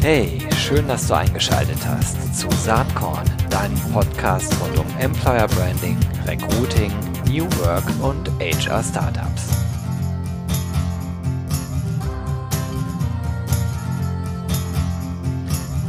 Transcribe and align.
Hey, 0.00 0.38
schön, 0.56 0.88
dass 0.88 1.06
du 1.06 1.14
eingeschaltet 1.14 1.78
hast 1.86 2.34
zu 2.38 2.50
Saatkorn, 2.50 3.24
deinem 3.50 3.78
Podcast 3.92 4.54
rund 4.60 4.78
um 4.78 4.86
Employer 4.98 5.46
Branding, 5.48 5.98
Recruiting, 6.26 6.92
New 7.26 7.44
Work 7.60 7.84
und 8.02 8.30
HR 8.40 8.82
Startups. 8.82 9.71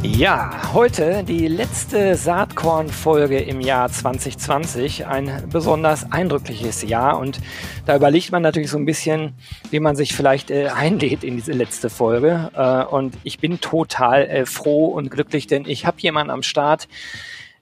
Ja, 0.06 0.74
heute 0.74 1.24
die 1.24 1.48
letzte 1.48 2.14
Saatkorn-Folge 2.14 3.38
im 3.38 3.62
Jahr 3.62 3.90
2020. 3.90 5.06
Ein 5.06 5.48
besonders 5.50 6.12
eindrückliches 6.12 6.82
Jahr 6.82 7.18
und 7.18 7.40
da 7.86 7.96
überlegt 7.96 8.30
man 8.30 8.42
natürlich 8.42 8.68
so 8.68 8.76
ein 8.76 8.84
bisschen, 8.84 9.32
wie 9.70 9.80
man 9.80 9.96
sich 9.96 10.14
vielleicht 10.14 10.50
äh, 10.50 10.66
einlädt 10.66 11.24
in 11.24 11.36
diese 11.36 11.52
letzte 11.52 11.88
Folge. 11.88 12.50
Äh, 12.54 12.94
und 12.94 13.16
ich 13.24 13.38
bin 13.38 13.62
total 13.62 14.26
äh, 14.26 14.44
froh 14.44 14.88
und 14.88 15.10
glücklich, 15.10 15.46
denn 15.46 15.64
ich 15.66 15.86
habe 15.86 15.96
jemanden 16.00 16.30
am 16.30 16.42
Start, 16.42 16.86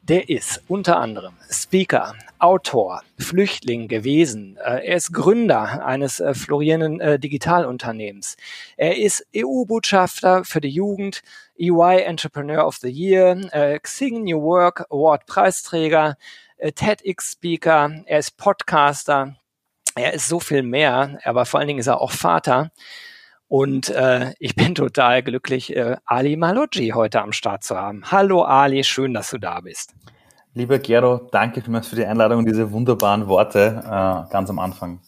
der 0.03 0.29
ist 0.29 0.63
unter 0.67 0.99
anderem 0.99 1.35
Speaker, 1.49 2.15
Autor, 2.41 3.03
Flüchtling 3.21 3.87
gewesen. 3.87 4.57
Äh, 4.57 4.85
er 4.89 4.97
ist 4.97 5.13
Gründer 5.13 5.87
eines 5.87 6.19
äh, 6.19 6.35
florierenden 6.35 7.01
äh, 7.01 7.19
Digitalunternehmens. 7.21 8.37
Er 8.77 8.99
ist 8.99 9.25
EU-Botschafter 9.37 10.45
für 10.45 10.61
die 10.61 10.71
Jugend, 10.71 11.23
EY 11.63 12.05
Entrepreneur 12.05 12.67
of 12.67 12.77
the 12.79 12.91
Year, 12.91 13.37
Xing 13.83 14.25
New 14.25 14.43
Work 14.43 14.85
Award 14.91 15.27
Preisträger, 15.27 16.17
TEDx-Speaker, 16.59 18.03
er 18.07 18.19
ist 18.19 18.37
Podcaster, 18.37 19.37
er 19.95 20.13
ist 20.13 20.29
so 20.29 20.41
viel 20.41 20.63
mehr, 20.63 21.19
aber 21.25 21.47
vor 21.47 21.61
allen 21.61 21.69
Dingen 21.69 21.79
ist 21.79 21.87
er 21.87 22.01
auch 22.01 22.11
Vater. 22.11 22.73
Und 23.47 23.91
äh, 23.91 24.33
ich 24.39 24.57
bin 24.57 24.75
total 24.75 25.23
glücklich, 25.23 25.77
äh, 25.77 25.97
Ali 26.07 26.37
Maloggi 26.37 26.93
heute 26.95 27.21
am 27.21 27.33
Start 27.33 27.63
zu 27.63 27.77
haben. 27.77 28.11
Hallo 28.11 28.43
Ali, 28.43 28.83
schön, 28.83 29.13
dass 29.13 29.31
du 29.31 29.39
da 29.39 29.61
bist. 29.61 29.95
Lieber 30.55 30.79
Gero, 30.79 31.29
danke 31.31 31.61
vielmals 31.61 31.89
für 31.89 31.97
die 31.97 32.05
Einladung 32.05 32.39
und 32.39 32.47
diese 32.47 32.73
wunderbaren 32.73 33.29
Worte 33.29 33.83
äh, 33.85 34.33
ganz 34.33 34.51
am 34.51 34.59
Anfang. 34.59 35.01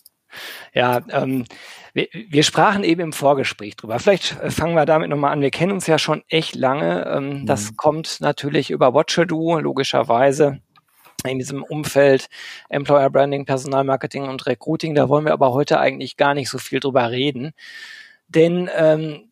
Ja, 0.73 1.01
ähm, 1.11 1.47
wir, 1.95 2.09
wir 2.13 2.43
sprachen 2.43 2.85
eben 2.85 3.01
im 3.01 3.13
Vorgespräch 3.13 3.77
drüber. 3.77 3.99
Vielleicht 3.99 4.39
äh, 4.41 4.51
fangen 4.51 4.75
wir 4.75 4.85
damit 4.85 5.09
nochmal 5.09 5.33
an. 5.33 5.41
Wir 5.41 5.51
kennen 5.51 5.73
uns 5.73 5.87
ja 5.87 5.99
schon 5.99 6.23
echt 6.29 6.55
lange. 6.55 7.07
Ähm, 7.07 7.29
mhm. 7.41 7.47
Das 7.47 7.77
kommt 7.77 8.21
natürlich 8.21 8.71
über 8.71 8.93
Watcher 8.93 9.25
logischerweise 9.27 10.61
in 11.27 11.39
diesem 11.39 11.63
Umfeld 11.63 12.29
Employer 12.69 13.09
Branding, 13.09 13.47
Personalmarketing 13.47 14.25
und 14.25 14.45
Recruiting. 14.47 14.95
Da 14.95 15.09
wollen 15.09 15.25
wir 15.25 15.33
aber 15.33 15.53
heute 15.53 15.81
eigentlich 15.81 16.17
gar 16.17 16.35
nicht 16.35 16.51
so 16.51 16.59
viel 16.59 16.81
drüber 16.81 17.11
reden. 17.11 17.53
Denn 18.29 18.69
ähm, 18.77 19.31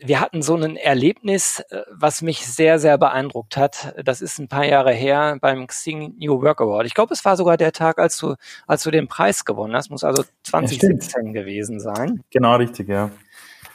wir 0.00 0.20
hatten 0.20 0.42
so 0.42 0.54
ein 0.56 0.76
Erlebnis, 0.76 1.60
äh, 1.70 1.82
was 1.90 2.22
mich 2.22 2.46
sehr, 2.46 2.78
sehr 2.78 2.98
beeindruckt 2.98 3.56
hat. 3.56 3.94
Das 4.02 4.20
ist 4.20 4.38
ein 4.38 4.48
paar 4.48 4.64
Jahre 4.64 4.92
her 4.92 5.38
beim 5.40 5.66
Xing 5.66 6.14
New 6.18 6.40
Work 6.42 6.60
Award. 6.60 6.86
Ich 6.86 6.94
glaube, 6.94 7.14
es 7.14 7.24
war 7.24 7.36
sogar 7.36 7.56
der 7.56 7.72
Tag, 7.72 7.98
als 7.98 8.16
du, 8.18 8.34
als 8.66 8.82
du 8.82 8.90
den 8.90 9.08
Preis 9.08 9.44
gewonnen 9.44 9.74
hast. 9.74 9.90
Muss 9.90 10.04
also 10.04 10.24
2017 10.44 11.26
ja, 11.26 11.32
gewesen 11.32 11.80
sein. 11.80 12.22
Genau, 12.30 12.56
richtig, 12.56 12.88
ja. 12.88 13.10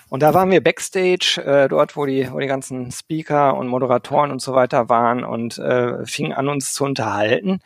Und 0.10 0.22
da 0.22 0.34
waren 0.34 0.52
wir 0.52 0.64
backstage, 0.64 1.42
äh, 1.44 1.68
dort, 1.68 1.98
wo 1.98 2.06
die, 2.06 2.32
wo 2.32 2.40
die 2.40 2.48
ganzen 2.48 2.92
Speaker 2.92 3.56
und 3.56 3.68
Moderatoren 3.68 4.32
und 4.32 4.42
so 4.42 4.54
weiter 4.54 4.88
waren 4.88 5.24
und 5.24 5.58
äh, 5.58 6.06
fingen 6.06 6.34
an, 6.34 6.50
uns 6.50 6.74
zu 6.74 6.84
unterhalten 6.84 7.60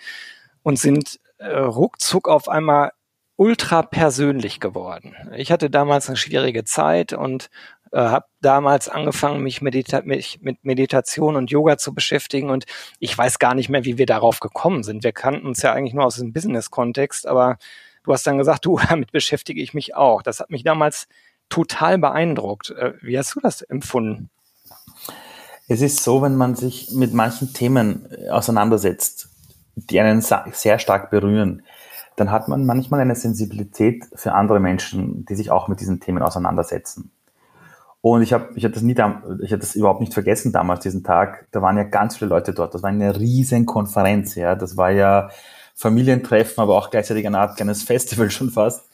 und 0.64 0.80
sind 0.80 1.20
äh, 1.40 1.58
ruckzuck 1.58 2.30
auf 2.30 2.48
einmal 2.48 2.92
ultra 3.38 3.84
persönlich 3.84 4.60
geworden. 4.60 5.16
Ich 5.36 5.52
hatte 5.52 5.70
damals 5.70 6.08
eine 6.08 6.18
schwierige 6.18 6.64
Zeit 6.64 7.14
und 7.14 7.50
äh, 7.92 8.00
habe 8.00 8.26
damals 8.42 8.90
angefangen, 8.90 9.42
mich, 9.42 9.62
medita 9.62 10.02
mich 10.02 10.40
mit 10.42 10.64
Meditation 10.64 11.36
und 11.36 11.52
Yoga 11.52 11.78
zu 11.78 11.94
beschäftigen 11.94 12.50
und 12.50 12.66
ich 13.00 13.18
weiß 13.18 13.40
gar 13.40 13.56
nicht 13.56 13.70
mehr, 13.70 13.86
wie 13.86 13.98
wir 13.98 14.06
darauf 14.06 14.40
gekommen 14.40 14.84
sind. 14.84 15.04
Wir 15.04 15.12
kannten 15.12 15.48
uns 15.48 15.62
ja 15.62 15.74
eigentlich 15.74 15.94
nur 15.94 16.06
aus 16.06 16.18
dem 16.18 16.34
Business-Kontext, 16.34 17.28
aber 17.28 17.58
du 18.04 18.14
hast 18.14 18.26
dann 18.28 18.38
gesagt, 18.38 18.66
du, 18.66 18.80
damit 18.90 19.12
beschäftige 19.12 19.62
ich 19.62 19.74
mich 19.74 19.96
auch. 19.96 20.22
Das 20.22 20.40
hat 20.40 20.50
mich 20.50 20.64
damals 20.64 21.08
total 21.50 21.98
beeindruckt. 21.98 22.72
Äh, 22.72 22.94
wie 23.02 23.18
hast 23.18 23.36
du 23.36 23.40
das 23.40 23.62
empfunden? 23.62 24.30
Es 25.68 25.82
ist 25.82 26.04
so, 26.04 26.22
wenn 26.22 26.36
man 26.36 26.56
sich 26.56 26.92
mit 26.92 27.14
manchen 27.14 27.54
Themen 27.54 28.08
äh, 28.12 28.30
auseinandersetzt, 28.30 29.30
die 29.76 30.00
einen 30.00 30.22
sehr 30.22 30.80
stark 30.80 31.12
berühren, 31.12 31.64
dann 32.16 32.32
hat 32.32 32.48
man 32.48 32.66
manchmal 32.66 33.00
eine 33.00 33.16
Sensibilität 33.16 34.06
für 34.16 34.34
andere 34.34 34.60
Menschen, 34.60 35.26
die 35.26 35.36
sich 35.36 35.52
auch 35.52 35.68
mit 35.68 35.80
diesen 35.80 36.00
Themen 36.00 36.24
auseinandersetzen. 36.24 37.12
Und 38.10 38.22
ich 38.22 38.32
habe 38.32 38.48
ich 38.56 38.64
hab 38.64 38.72
das 38.72 38.84
nie, 38.84 38.94
ich 38.94 39.52
habe 39.52 39.60
das 39.60 39.76
überhaupt 39.76 40.00
nicht 40.00 40.14
vergessen 40.14 40.54
damals, 40.54 40.80
diesen 40.80 41.04
Tag. 41.04 41.46
Da 41.52 41.62
waren 41.62 41.76
ja 41.76 41.84
ganz 41.84 42.16
viele 42.16 42.30
Leute 42.30 42.54
dort. 42.54 42.74
Das 42.74 42.82
war 42.82 42.90
eine 42.90 43.20
riesen 43.20 43.66
Konferenz, 43.66 44.36
ja. 44.36 44.56
Das 44.56 44.78
war 44.78 44.92
ja 44.92 45.30
Familientreffen, 45.76 46.62
aber 46.62 46.78
auch 46.78 46.90
gleichzeitig 46.90 47.28
eine 47.28 47.38
Art 47.38 47.58
kleines 47.58 47.84
Festival 47.84 48.30
schon 48.32 48.50
fast. 48.50 48.88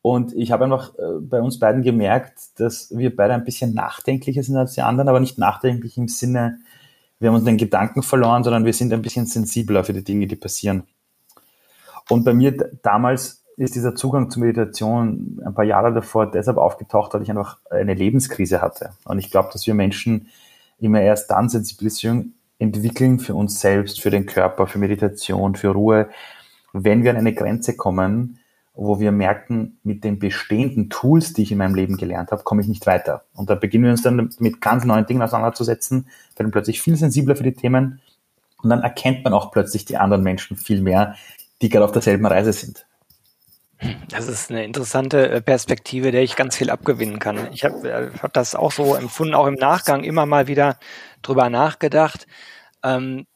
Und 0.00 0.32
ich 0.32 0.52
habe 0.52 0.62
einfach 0.62 0.94
äh, 0.94 1.18
bei 1.20 1.42
uns 1.42 1.58
beiden 1.58 1.82
gemerkt, 1.82 2.60
dass 2.60 2.96
wir 2.96 3.16
beide 3.16 3.34
ein 3.34 3.42
bisschen 3.42 3.74
nachdenklicher 3.74 4.44
sind 4.44 4.56
als 4.56 4.74
die 4.74 4.82
anderen, 4.82 5.08
aber 5.08 5.18
nicht 5.18 5.38
nachdenklich 5.38 5.96
im 5.96 6.06
Sinne, 6.06 6.60
wir 7.18 7.30
haben 7.30 7.34
uns 7.34 7.46
den 7.46 7.56
Gedanken 7.56 8.04
verloren, 8.04 8.44
sondern 8.44 8.64
wir 8.64 8.74
sind 8.74 8.92
ein 8.92 9.02
bisschen 9.02 9.26
sensibler 9.26 9.82
für 9.82 9.92
die 9.92 10.04
Dinge, 10.04 10.28
die 10.28 10.36
passieren. 10.36 10.84
Und 12.08 12.24
bei 12.24 12.32
mir 12.32 12.56
damals 12.82 13.42
ist 13.56 13.74
dieser 13.74 13.94
Zugang 13.94 14.30
zur 14.30 14.42
Meditation 14.42 15.40
ein 15.44 15.54
paar 15.54 15.64
Jahre 15.64 15.92
davor 15.92 16.30
deshalb 16.30 16.58
aufgetaucht, 16.58 17.14
weil 17.14 17.22
ich 17.22 17.30
einfach 17.30 17.58
eine 17.70 17.94
Lebenskrise 17.94 18.60
hatte. 18.60 18.90
Und 19.04 19.18
ich 19.18 19.30
glaube, 19.30 19.48
dass 19.52 19.66
wir 19.66 19.74
Menschen 19.74 20.28
immer 20.78 21.00
erst 21.00 21.30
dann 21.30 21.48
Sensibilisierung 21.48 22.32
entwickeln 22.58 23.18
für 23.18 23.34
uns 23.34 23.60
selbst, 23.60 24.00
für 24.00 24.10
den 24.10 24.26
Körper, 24.26 24.66
für 24.66 24.78
Meditation, 24.78 25.54
für 25.54 25.68
Ruhe, 25.68 26.08
wenn 26.72 27.02
wir 27.02 27.10
an 27.10 27.16
eine 27.16 27.34
Grenze 27.34 27.76
kommen, 27.76 28.38
wo 28.74 29.00
wir 29.00 29.10
merken, 29.10 29.78
mit 29.82 30.04
den 30.04 30.18
bestehenden 30.18 30.90
Tools, 30.90 31.32
die 31.32 31.42
ich 31.42 31.52
in 31.52 31.58
meinem 31.58 31.74
Leben 31.74 31.96
gelernt 31.96 32.30
habe, 32.30 32.42
komme 32.42 32.60
ich 32.60 32.68
nicht 32.68 32.86
weiter. 32.86 33.24
Und 33.34 33.48
da 33.48 33.54
beginnen 33.54 33.84
wir 33.84 33.90
uns 33.90 34.02
dann 34.02 34.30
mit 34.38 34.60
ganz 34.60 34.84
neuen 34.84 35.06
Dingen 35.06 35.22
auseinanderzusetzen, 35.22 36.08
werden 36.36 36.52
plötzlich 36.52 36.82
viel 36.82 36.96
sensibler 36.96 37.36
für 37.36 37.42
die 37.42 37.54
Themen 37.54 38.00
und 38.62 38.70
dann 38.70 38.82
erkennt 38.82 39.24
man 39.24 39.32
auch 39.32 39.50
plötzlich 39.50 39.84
die 39.86 39.96
anderen 39.96 40.22
Menschen 40.22 40.56
viel 40.56 40.82
mehr, 40.82 41.14
die 41.62 41.68
gerade 41.70 41.84
auf 41.84 41.92
derselben 41.92 42.26
Reise 42.26 42.52
sind. 42.52 42.85
Das 44.08 44.28
ist 44.28 44.50
eine 44.50 44.64
interessante 44.64 45.28
äh, 45.28 45.40
Perspektive, 45.42 46.10
der 46.10 46.22
ich 46.22 46.36
ganz 46.36 46.56
viel 46.56 46.70
abgewinnen 46.70 47.18
kann. 47.18 47.48
Ich 47.52 47.64
habe 47.64 47.88
äh, 47.88 48.10
hab 48.22 48.32
das 48.32 48.54
auch 48.54 48.72
so 48.72 48.94
empfunden, 48.94 49.34
auch 49.34 49.46
im 49.46 49.54
Nachgang 49.54 50.02
immer 50.04 50.24
mal 50.24 50.46
wieder 50.46 50.78
drüber 51.22 51.50
nachgedacht. 51.50 52.26
Ähm, 52.82 53.26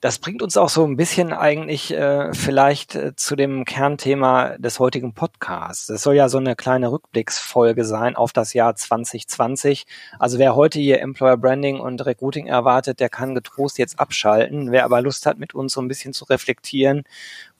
das 0.00 0.18
bringt 0.18 0.42
uns 0.42 0.58
auch 0.58 0.68
so 0.68 0.84
ein 0.84 0.96
bisschen 0.96 1.32
eigentlich 1.32 1.90
äh, 1.90 2.34
vielleicht 2.34 2.98
zu 3.16 3.36
dem 3.36 3.64
Kernthema 3.64 4.58
des 4.58 4.78
heutigen 4.78 5.14
Podcasts. 5.14 5.86
Das 5.86 6.02
soll 6.02 6.14
ja 6.14 6.28
so 6.28 6.36
eine 6.36 6.56
kleine 6.56 6.92
Rückblicksfolge 6.92 7.86
sein 7.86 8.14
auf 8.14 8.34
das 8.34 8.52
Jahr 8.52 8.76
2020. 8.76 9.86
Also 10.18 10.38
wer 10.38 10.54
heute 10.54 10.78
hier 10.78 11.00
Employer 11.00 11.38
Branding 11.38 11.80
und 11.80 12.04
Recruiting 12.04 12.48
erwartet, 12.48 13.00
der 13.00 13.08
kann 13.08 13.34
getrost 13.34 13.78
jetzt 13.78 13.98
abschalten. 13.98 14.72
Wer 14.72 14.84
aber 14.84 15.00
Lust 15.00 15.24
hat, 15.24 15.38
mit 15.38 15.54
uns 15.54 15.72
so 15.72 15.80
ein 15.80 15.88
bisschen 15.88 16.12
zu 16.12 16.26
reflektieren, 16.26 17.04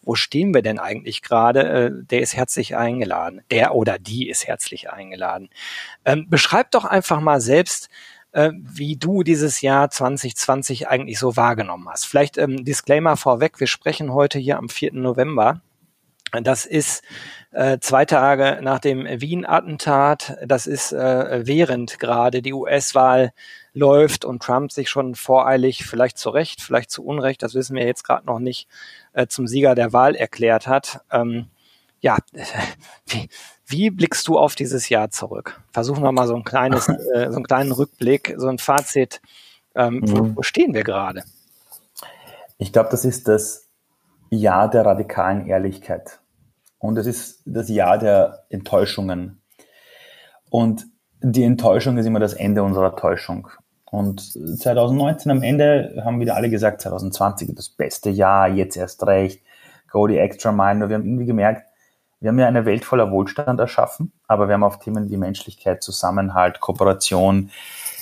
wo 0.05 0.15
stehen 0.15 0.55
wir 0.55 0.63
denn 0.63 0.79
eigentlich 0.79 1.23
gerade, 1.23 1.63
äh, 1.63 1.91
der 1.93 2.21
ist 2.21 2.37
herzlich 2.37 2.77
eingeladen. 2.77 3.43
Der 3.51 3.75
oder 3.75 3.99
die 3.99 4.29
ist 4.29 4.47
herzlich 4.47 4.91
eingeladen. 4.91 5.51
Ähm, 6.05 6.27
beschreib 6.29 6.71
doch 6.71 6.85
einfach 6.85 7.21
mal 7.21 7.41
selbst, 7.41 7.89
äh, 8.33 8.53
wie 8.55 8.97
du 8.97 9.23
dieses 9.23 9.61
Jahr 9.61 9.91
2020 9.91 10.89
eigentlich 10.89 11.19
so 11.19 11.37
wahrgenommen 11.37 11.89
hast. 11.89 12.07
Vielleicht 12.07 12.39
ähm, 12.39 12.65
Disclaimer 12.65 13.17
vorweg, 13.17 13.61
wir 13.61 13.67
sprechen 13.67 14.13
heute 14.13 14.39
hier 14.39 14.59
am 14.59 14.69
4. 14.69 14.93
November. 14.95 15.61
Das 16.43 16.67
ist 16.67 17.05
äh, 17.53 17.79
zwei 17.81 18.05
Tage 18.05 18.59
nach 18.61 18.81
dem 18.81 19.05
Wien-Attentat. 19.07 20.37
Das 20.45 20.67
ist 20.67 20.93
äh, 20.93 21.47
während 21.47 22.01
gerade 22.01 22.43
die 22.43 22.53
US-Wahl 22.53 23.33
läuft 23.75 24.25
und 24.25 24.43
Trump 24.43 24.73
sich 24.73 24.89
schon 24.89 25.15
voreilig, 25.17 25.85
vielleicht 25.85 26.17
zu 26.17 26.31
Recht, 26.31 26.63
vielleicht 26.63 26.91
zu 26.91 27.05
Unrecht, 27.05 27.43
das 27.43 27.55
wissen 27.55 27.77
wir 27.77 27.85
jetzt 27.85 28.05
gerade 28.05 28.27
noch 28.27 28.39
nicht, 28.39 28.69
äh, 29.13 29.27
zum 29.27 29.47
Sieger 29.47 29.75
der 29.75 29.93
Wahl 29.93 30.15
erklärt 30.15 30.67
hat. 30.67 31.01
Ähm, 31.11 31.49
ja, 32.01 32.17
wie, 33.07 33.29
wie 33.67 33.91
blickst 33.91 34.29
du 34.29 34.39
auf 34.39 34.55
dieses 34.55 34.89
Jahr 34.89 35.11
zurück? 35.11 35.61
Versuchen 35.73 36.05
wir 36.05 36.13
mal 36.13 36.29
so 36.29 36.37
ein 36.37 36.45
kleines, 36.45 36.89
äh, 37.15 37.31
so 37.31 37.37
einen 37.37 37.45
kleinen 37.45 37.73
Rückblick, 37.73 38.35
so 38.37 38.49
ein 38.49 38.59
Fazit. 38.59 39.21
Ähm, 39.75 39.97
mhm. 39.97 40.11
wo, 40.11 40.37
wo 40.37 40.43
stehen 40.43 40.73
wir 40.73 40.85
gerade? 40.85 41.25
Ich 42.59 42.73
glaube, 42.73 42.91
das 42.91 43.05
ist 43.05 43.27
das 43.27 43.69
Jahr 44.31 44.71
der 44.71 44.87
radikalen 44.87 45.47
Ehrlichkeit. 45.47 46.21
Und 46.79 46.97
es 46.97 47.07
ist 47.07 47.43
das 47.45 47.69
Jahr 47.69 47.99
der 47.99 48.45
Enttäuschungen. 48.51 49.43
Und 50.51 50.87
die 51.21 51.43
Enttäuschung 51.43 51.97
ist 51.97 52.07
immer 52.07 52.21
das 52.21 52.35
Ende 52.35 52.63
unserer 52.63 52.95
Täuschung. 52.95 53.49
Und 53.95 54.21
2019 54.59 55.31
am 55.31 55.43
Ende 55.45 56.03
haben 56.05 56.19
wieder 56.19 56.35
alle 56.35 56.51
gesagt, 56.51 56.81
2020 56.81 57.55
das 57.55 57.69
beste 57.69 58.11
Jahr, 58.11 58.49
jetzt 58.49 58.77
erst 58.77 59.07
recht, 59.07 59.41
go 59.89 60.09
the 60.09 60.19
extra 60.19 60.51
mile. 60.51 60.75
Nur 60.75 60.89
wir 60.89 60.97
haben 60.97 61.05
irgendwie 61.05 61.27
gemerkt, 61.27 61.69
wir 62.19 62.31
haben 62.31 62.39
ja 62.41 62.49
eine 62.49 62.67
Welt 62.67 62.85
voller 62.85 63.13
Wohlstand 63.13 63.61
erschaffen, 63.61 64.11
aber 64.27 64.49
wir 64.49 64.55
haben 64.55 64.65
auf 64.65 64.81
Themen 64.81 65.11
wie 65.11 65.17
Menschlichkeit, 65.17 65.85
Zusammenhalt, 65.85 66.59
Kooperation 66.59 67.51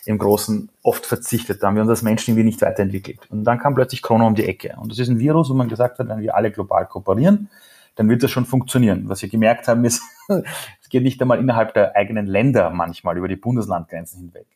im 0.06 0.16
Großen 0.16 0.70
oft 0.82 1.04
verzichtet. 1.04 1.62
Da 1.62 1.66
haben 1.66 1.74
wir 1.74 1.82
uns 1.82 1.90
als 1.90 2.02
Menschen 2.02 2.30
irgendwie 2.30 2.46
nicht 2.46 2.62
weiterentwickelt. 2.62 3.30
Und 3.30 3.44
dann 3.44 3.58
kam 3.58 3.74
plötzlich 3.74 4.00
Corona 4.00 4.26
um 4.26 4.34
die 4.34 4.46
Ecke. 4.46 4.74
Und 4.80 4.90
das 4.90 4.98
ist 4.98 5.08
ein 5.08 5.18
Virus, 5.18 5.50
wo 5.50 5.54
man 5.54 5.68
gesagt 5.68 5.98
hat, 5.98 6.08
wenn 6.08 6.20
wir 6.20 6.34
alle 6.34 6.50
global 6.50 6.86
kooperieren, 6.86 7.50
dann 7.96 8.08
wird 8.08 8.22
das 8.22 8.30
schon 8.30 8.46
funktionieren. 8.46 9.10
Was 9.10 9.20
wir 9.20 9.28
gemerkt 9.28 9.68
haben, 9.68 9.84
ist, 9.84 10.00
es 10.28 10.88
geht 10.88 11.02
nicht 11.02 11.20
einmal 11.20 11.38
innerhalb 11.38 11.74
der 11.74 11.94
eigenen 11.96 12.26
Länder 12.26 12.70
manchmal 12.70 13.18
über 13.18 13.28
die 13.28 13.36
Bundeslandgrenzen 13.36 14.20
hinweg. 14.20 14.46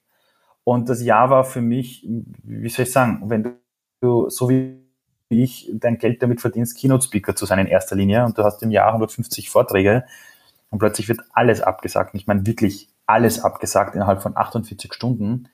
Und 0.68 0.88
das 0.88 1.00
Jahr 1.00 1.30
war 1.30 1.44
für 1.44 1.62
mich, 1.62 2.04
wie 2.42 2.68
soll 2.68 2.86
ich 2.86 2.92
sagen, 2.92 3.30
wenn 3.30 3.54
du 4.00 4.28
so 4.28 4.48
wie 4.48 4.80
ich 5.28 5.70
dein 5.72 5.98
Geld 5.98 6.20
damit 6.24 6.40
verdienst, 6.40 6.76
Keynote-Speaker 6.76 7.36
zu 7.36 7.46
sein 7.46 7.60
in 7.60 7.68
erster 7.68 7.94
Linie 7.94 8.24
und 8.24 8.36
du 8.36 8.42
hast 8.42 8.64
im 8.64 8.72
Jahr 8.72 8.88
150 8.88 9.48
Vorträge 9.48 10.04
und 10.70 10.80
plötzlich 10.80 11.08
wird 11.08 11.20
alles 11.32 11.60
abgesagt. 11.60 12.14
Und 12.14 12.20
ich 12.20 12.26
meine 12.26 12.46
wirklich 12.46 12.88
alles 13.06 13.44
abgesagt 13.44 13.94
innerhalb 13.94 14.22
von 14.22 14.36
48 14.36 14.92
Stunden. 14.92 15.48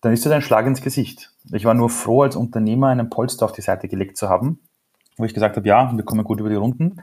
Dann 0.00 0.12
ist 0.12 0.24
das 0.24 0.32
ein 0.32 0.42
Schlag 0.42 0.64
ins 0.64 0.80
Gesicht. 0.80 1.32
Ich 1.50 1.64
war 1.64 1.74
nur 1.74 1.90
froh, 1.90 2.22
als 2.22 2.36
Unternehmer 2.36 2.86
einen 2.86 3.10
Polster 3.10 3.46
auf 3.46 3.52
die 3.52 3.62
Seite 3.62 3.88
gelegt 3.88 4.16
zu 4.16 4.28
haben, 4.28 4.60
wo 5.16 5.24
ich 5.24 5.34
gesagt 5.34 5.56
habe, 5.56 5.66
ja, 5.66 5.90
wir 5.92 6.04
kommen 6.04 6.22
gut 6.22 6.38
über 6.38 6.50
die 6.50 6.54
Runden. 6.54 7.02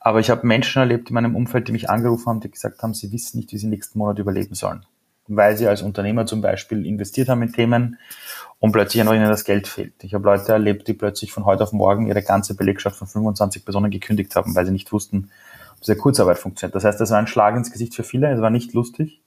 Aber 0.00 0.20
ich 0.20 0.28
habe 0.28 0.46
Menschen 0.46 0.80
erlebt 0.80 1.08
in 1.08 1.14
meinem 1.14 1.34
Umfeld, 1.34 1.66
die 1.66 1.72
mich 1.72 1.88
angerufen 1.88 2.26
haben, 2.26 2.40
die 2.40 2.50
gesagt 2.50 2.82
haben, 2.82 2.92
sie 2.92 3.10
wissen 3.10 3.38
nicht, 3.38 3.52
wie 3.52 3.56
sie 3.56 3.68
nächsten 3.68 3.98
Monat 3.98 4.18
überleben 4.18 4.54
sollen. 4.54 4.84
Weil 5.26 5.56
sie 5.56 5.66
als 5.66 5.82
Unternehmer 5.82 6.26
zum 6.26 6.40
Beispiel 6.40 6.84
investiert 6.86 7.28
haben 7.28 7.42
in 7.42 7.52
Themen 7.52 7.98
und 8.58 8.72
plötzlich 8.72 9.00
einfach 9.00 9.14
ihnen 9.14 9.28
das 9.28 9.44
Geld 9.44 9.66
fehlt. 9.66 9.94
Ich 10.02 10.14
habe 10.14 10.24
Leute 10.24 10.52
erlebt, 10.52 10.86
die 10.88 10.94
plötzlich 10.94 11.32
von 11.32 11.44
heute 11.44 11.62
auf 11.62 11.72
morgen 11.72 12.06
ihre 12.06 12.22
ganze 12.22 12.54
Belegschaft 12.54 12.96
von 12.96 13.08
25 13.08 13.64
Personen 13.64 13.90
gekündigt 13.90 14.36
haben, 14.36 14.54
weil 14.54 14.66
sie 14.66 14.72
nicht 14.72 14.92
wussten, 14.92 15.30
ob 15.72 15.80
diese 15.80 15.96
Kurzarbeit 15.96 16.38
funktioniert. 16.38 16.74
Das 16.74 16.84
heißt, 16.84 17.00
das 17.00 17.10
war 17.10 17.18
ein 17.18 17.26
Schlag 17.26 17.56
ins 17.56 17.70
Gesicht 17.70 17.94
für 17.94 18.04
viele, 18.04 18.30
es 18.32 18.40
war 18.40 18.50
nicht 18.50 18.74
lustig. 18.74 19.20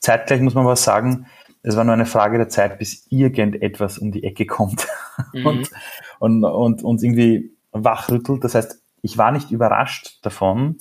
Zeitgleich 0.00 0.40
muss 0.40 0.54
man 0.54 0.66
was 0.66 0.84
sagen, 0.84 1.26
es 1.62 1.76
war 1.76 1.84
nur 1.84 1.94
eine 1.94 2.06
Frage 2.06 2.36
der 2.36 2.48
Zeit, 2.48 2.78
bis 2.78 3.06
irgendetwas 3.08 3.98
um 3.98 4.12
die 4.12 4.22
Ecke 4.22 4.44
kommt 4.44 4.86
mhm. 5.32 5.46
und, 5.46 5.70
und, 6.18 6.44
und 6.44 6.84
uns 6.84 7.02
irgendwie 7.02 7.52
wachrüttelt. 7.72 8.44
Das 8.44 8.54
heißt, 8.54 8.80
ich 9.02 9.18
war 9.18 9.32
nicht 9.32 9.50
überrascht 9.50 10.18
davon, 10.22 10.78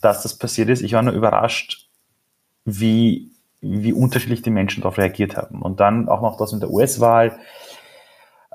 dass 0.00 0.22
das 0.22 0.36
passiert 0.36 0.68
ist. 0.68 0.82
Ich 0.82 0.92
war 0.92 1.02
nur 1.02 1.14
überrascht, 1.14 1.88
wie, 2.64 3.30
wie 3.60 3.92
unterschiedlich 3.92 4.42
die 4.42 4.50
Menschen 4.50 4.82
darauf 4.82 4.98
reagiert 4.98 5.36
haben. 5.36 5.62
Und 5.62 5.80
dann 5.80 6.08
auch 6.08 6.22
noch 6.22 6.36
das 6.36 6.52
mit 6.52 6.62
der 6.62 6.70
US-Wahl 6.70 7.38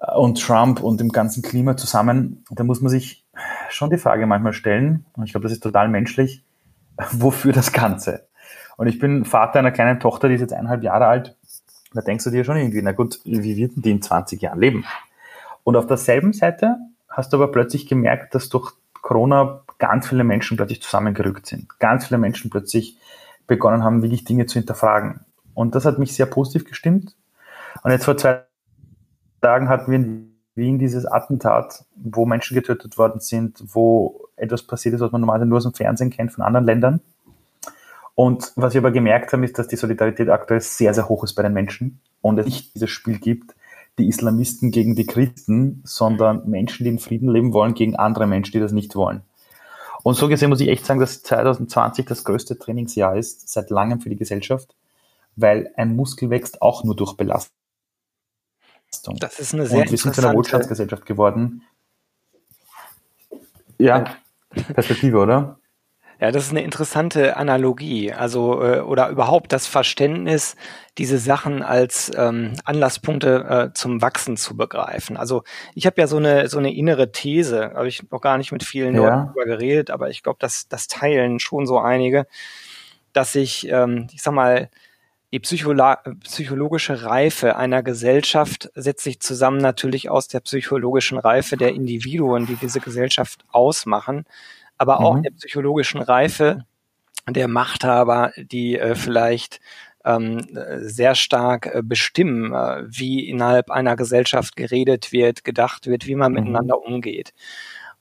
äh, 0.02 0.16
und 0.16 0.42
Trump 0.42 0.82
und 0.82 1.00
dem 1.00 1.10
ganzen 1.10 1.44
Klima 1.44 1.78
zusammen. 1.78 2.44
Da 2.50 2.64
muss 2.64 2.82
man 2.82 2.90
sich 2.90 3.26
schon 3.70 3.90
die 3.90 3.98
Frage 3.98 4.26
manchmal 4.26 4.54
stellen, 4.54 5.06
und 5.14 5.26
ich 5.26 5.32
glaube, 5.32 5.44
das 5.44 5.54
ist 5.54 5.64
total 5.64 5.90
menschlich, 5.90 6.44
wofür 7.12 7.54
das 7.54 7.72
Ganze? 7.72 8.28
Und 8.78 8.88
ich 8.88 9.00
bin 9.00 9.26
Vater 9.26 9.60
einer 9.60 9.72
kleinen 9.72 10.00
Tochter, 10.00 10.28
die 10.28 10.36
ist 10.36 10.42
jetzt 10.42 10.54
eineinhalb 10.54 10.84
Jahre 10.84 11.08
alt. 11.08 11.38
Da 11.94 12.02
denkst 12.02 12.26
du 12.26 12.30
dir 12.30 12.44
schon 12.44 12.58
irgendwie, 12.58 12.82
na 12.82 12.92
gut, 12.92 13.20
wie 13.24 13.56
wird 13.56 13.76
denn 13.76 13.84
die 13.84 13.92
in 13.92 14.02
20 14.02 14.42
Jahren 14.42 14.60
leben? 14.60 14.86
Und 15.64 15.78
auf 15.78 15.88
derselben 15.88 16.34
Seite 16.34 16.78
hast 17.08 17.32
du 17.32 17.38
aber 17.38 17.52
plötzlich 17.52 17.88
gemerkt, 17.88 18.36
dass 18.36 18.50
durch 18.50 18.74
Corona 19.02 19.62
ganz 19.78 20.10
viele 20.10 20.24
Menschen 20.24 20.58
plötzlich 20.58 20.82
zusammengerückt 20.82 21.46
sind. 21.46 21.80
Ganz 21.80 22.08
viele 22.08 22.18
Menschen 22.18 22.50
plötzlich 22.50 22.98
begonnen 23.48 23.84
haben, 23.84 24.02
wirklich 24.02 24.24
Dinge 24.24 24.46
zu 24.46 24.60
hinterfragen. 24.60 25.22
Und 25.54 25.76
das 25.76 25.86
hat 25.86 26.00
mich 26.00 26.14
sehr 26.14 26.26
positiv 26.26 26.66
gestimmt. 26.66 27.16
Und 27.84 27.92
jetzt 27.92 28.06
vor 28.06 28.18
zwei 28.18 28.44
Tagen 29.42 29.70
hatten 29.70 29.92
wir 29.92 30.00
in 30.00 30.36
Wien 30.56 30.80
dieses 30.80 31.06
Attentat, 31.06 31.86
wo 31.96 32.26
Menschen 32.26 32.56
getötet 32.56 32.98
worden 32.98 33.20
sind, 33.20 33.62
wo 33.74 34.28
etwas 34.36 34.64
passiert 34.64 34.96
ist, 34.96 35.02
was 35.02 35.12
man 35.12 35.22
normalerweise 35.22 35.48
nur 35.48 35.58
aus 35.58 35.64
dem 35.64 35.74
Fernsehen 35.74 36.10
kennt 36.10 36.32
von 36.32 36.44
anderen 36.44 36.66
Ländern. 36.66 37.02
Und 38.16 38.54
was 38.56 38.74
wir 38.74 38.82
aber 38.82 38.92
gemerkt 38.92 39.34
haben, 39.34 39.44
ist, 39.44 39.60
dass 39.60 39.68
die 39.68 39.76
Solidarität 39.76 40.30
aktuell 40.30 40.62
sehr, 40.62 40.94
sehr 40.94 41.10
hoch 41.10 41.24
ist 41.26 41.34
bei 41.34 41.44
den 41.44 41.54
Menschen 41.54 42.00
und 42.22 42.40
es 42.40 42.46
nicht 42.46 42.74
dieses 42.74 42.90
Spiel 42.90 43.20
gibt, 43.20 43.56
die 43.98 44.08
Islamisten 44.08 44.72
gegen 44.72 44.96
die 44.96 45.06
Christen, 45.06 45.82
sondern 45.84 46.50
Menschen, 46.50 46.86
die 46.86 46.90
in 46.90 47.00
Frieden 47.00 47.30
leben 47.30 47.54
wollen, 47.54 47.74
gegen 47.74 47.96
andere 47.96 48.28
Menschen, 48.28 48.54
die 48.54 48.60
das 48.60 48.72
nicht 48.72 48.96
wollen. 48.96 49.22
Und 50.06 50.14
so 50.14 50.28
gesehen 50.28 50.52
muss 50.52 50.62
ich 50.62 50.68
echt 50.68 50.86
sagen, 50.86 51.00
dass 51.00 51.24
2020 51.24 52.06
das 52.06 52.24
größte 52.26 52.60
Trainingsjahr 52.60 53.18
ist 53.18 53.50
seit 53.50 53.72
langem 53.72 54.02
für 54.02 54.10
die 54.10 54.16
Gesellschaft, 54.16 54.76
weil 55.36 55.74
ein 55.78 55.96
Muskel 55.96 56.30
wächst 56.30 56.62
auch 56.62 56.84
nur 56.84 56.96
durch 56.96 57.18
Belastung. 57.18 57.50
Das 59.20 59.40
ist 59.40 59.56
eine 59.56 59.66
sehr 59.66 59.80
Und 59.80 59.90
wir 59.90 59.98
sind 59.98 60.14
zu 60.14 60.22
einer 60.22 60.36
Wohlstandsgesellschaft 60.36 61.08
geworden. 61.08 61.64
Ja, 63.80 64.16
Perspektive, 64.76 65.18
oder? 65.18 65.58
Ja, 66.20 66.32
das 66.32 66.46
ist 66.46 66.52
eine 66.52 66.64
interessante 66.64 67.36
Analogie. 67.36 68.14
Also 68.14 68.64
äh, 68.64 68.80
oder 68.80 69.10
überhaupt 69.10 69.52
das 69.52 69.68
Verständnis, 69.68 70.56
diese 70.98 71.18
Sachen 71.18 71.62
als 71.62 72.12
ähm, 72.16 72.54
Anlasspunkte 72.64 73.70
äh, 73.72 73.74
zum 73.74 74.02
Wachsen 74.02 74.38
zu 74.38 74.56
begreifen. 74.56 75.18
Also 75.18 75.44
ich 75.74 75.86
habe 75.86 76.00
ja 76.00 76.08
so 76.08 76.18
eine 76.18 76.48
so 76.48 76.58
eine 76.58 76.74
innere 76.74 77.12
These, 77.12 77.72
habe 77.76 77.88
ich 77.88 78.10
noch 78.10 78.22
gar 78.22 78.38
nicht 78.38 78.52
mit 78.52 78.64
vielen 78.64 78.96
ja. 78.96 79.02
Leuten 79.02 79.26
darüber 79.26 79.46
geredet, 79.46 79.92
aber 79.92 80.10
ich 80.10 80.24
glaube, 80.24 80.38
dass 80.40 80.68
das 80.70 80.88
teilen 80.88 81.40
schon 81.40 81.68
so 81.68 81.80
einige, 81.80 82.28
dass 83.12 83.36
ich, 83.36 83.68
ähm, 83.70 84.08
ich 84.14 84.22
sag 84.22 84.34
mal, 84.34 84.70
die 85.34 85.40
Psycholo 85.42 85.96
psychologische 86.24 87.04
Reife 87.04 87.58
einer 87.58 87.84
Gesellschaft 87.84 88.70
setzt 88.76 89.04
sich 89.04 89.20
zusammen 89.20 89.58
natürlich 89.58 90.10
aus 90.10 90.30
der 90.30 90.40
psychologischen 90.40 91.18
Reife 91.18 91.58
der 91.58 91.74
Individuen, 91.74 92.46
die 92.46 92.56
diese 92.56 92.80
Gesellschaft 92.80 93.44
ausmachen 93.52 94.26
aber 94.78 95.00
auch 95.00 95.16
mhm. 95.16 95.24
der 95.24 95.32
psychologischen 95.32 96.02
Reife 96.02 96.66
der 97.28 97.48
Machthaber, 97.48 98.32
die 98.38 98.78
äh, 98.78 98.96
vielleicht 98.96 99.60
ähm, 100.04 100.46
sehr 100.78 101.16
stark 101.16 101.66
äh, 101.74 101.82
bestimmen, 101.84 102.54
äh, 102.54 102.84
wie 102.86 103.28
innerhalb 103.28 103.72
einer 103.72 103.96
Gesellschaft 103.96 104.56
geredet 104.56 105.12
wird, 105.12 105.44
gedacht 105.44 105.88
wird, 105.88 106.06
wie 106.06 106.16
man 106.16 106.32
mhm. 106.32 106.40
miteinander 106.40 106.80
umgeht. 106.80 107.34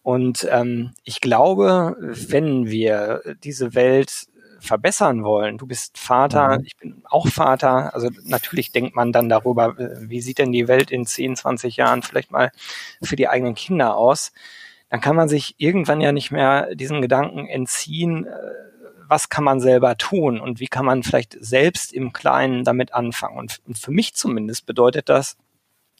Und 0.02 0.46
ähm, 0.50 0.92
ich 1.04 1.22
glaube, 1.22 1.96
wenn 1.98 2.66
wir 2.66 3.22
diese 3.42 3.74
Welt 3.74 4.26
verbessern 4.64 5.24
wollen. 5.24 5.58
Du 5.58 5.66
bist 5.66 5.98
Vater, 5.98 6.58
mhm. 6.58 6.64
ich 6.64 6.76
bin 6.76 7.02
auch 7.04 7.28
Vater. 7.28 7.94
Also 7.94 8.08
natürlich 8.24 8.72
denkt 8.72 8.96
man 8.96 9.12
dann 9.12 9.28
darüber, 9.28 9.78
äh, 9.78 10.08
wie 10.08 10.20
sieht 10.20 10.38
denn 10.38 10.52
die 10.52 10.68
Welt 10.68 10.90
in 10.90 11.06
10, 11.06 11.36
20 11.36 11.76
Jahren 11.76 12.02
vielleicht 12.02 12.30
mal 12.30 12.50
für 13.02 13.16
die 13.16 13.28
eigenen 13.28 13.54
Kinder 13.54 13.96
aus 13.96 14.32
dann 14.94 15.00
kann 15.00 15.16
man 15.16 15.28
sich 15.28 15.56
irgendwann 15.58 16.00
ja 16.00 16.12
nicht 16.12 16.30
mehr 16.30 16.72
diesen 16.76 17.02
Gedanken 17.02 17.48
entziehen, 17.48 18.26
äh, 18.26 18.30
was 19.08 19.28
kann 19.28 19.42
man 19.42 19.58
selber 19.58 19.96
tun 19.96 20.38
und 20.38 20.60
wie 20.60 20.68
kann 20.68 20.86
man 20.86 21.02
vielleicht 21.02 21.36
selbst 21.40 21.92
im 21.92 22.12
Kleinen 22.12 22.62
damit 22.62 22.94
anfangen. 22.94 23.36
Und, 23.36 23.60
für 23.76 23.90
mich 23.90 24.14
zumindest 24.14 24.66
bedeutet 24.66 25.08
das, 25.08 25.36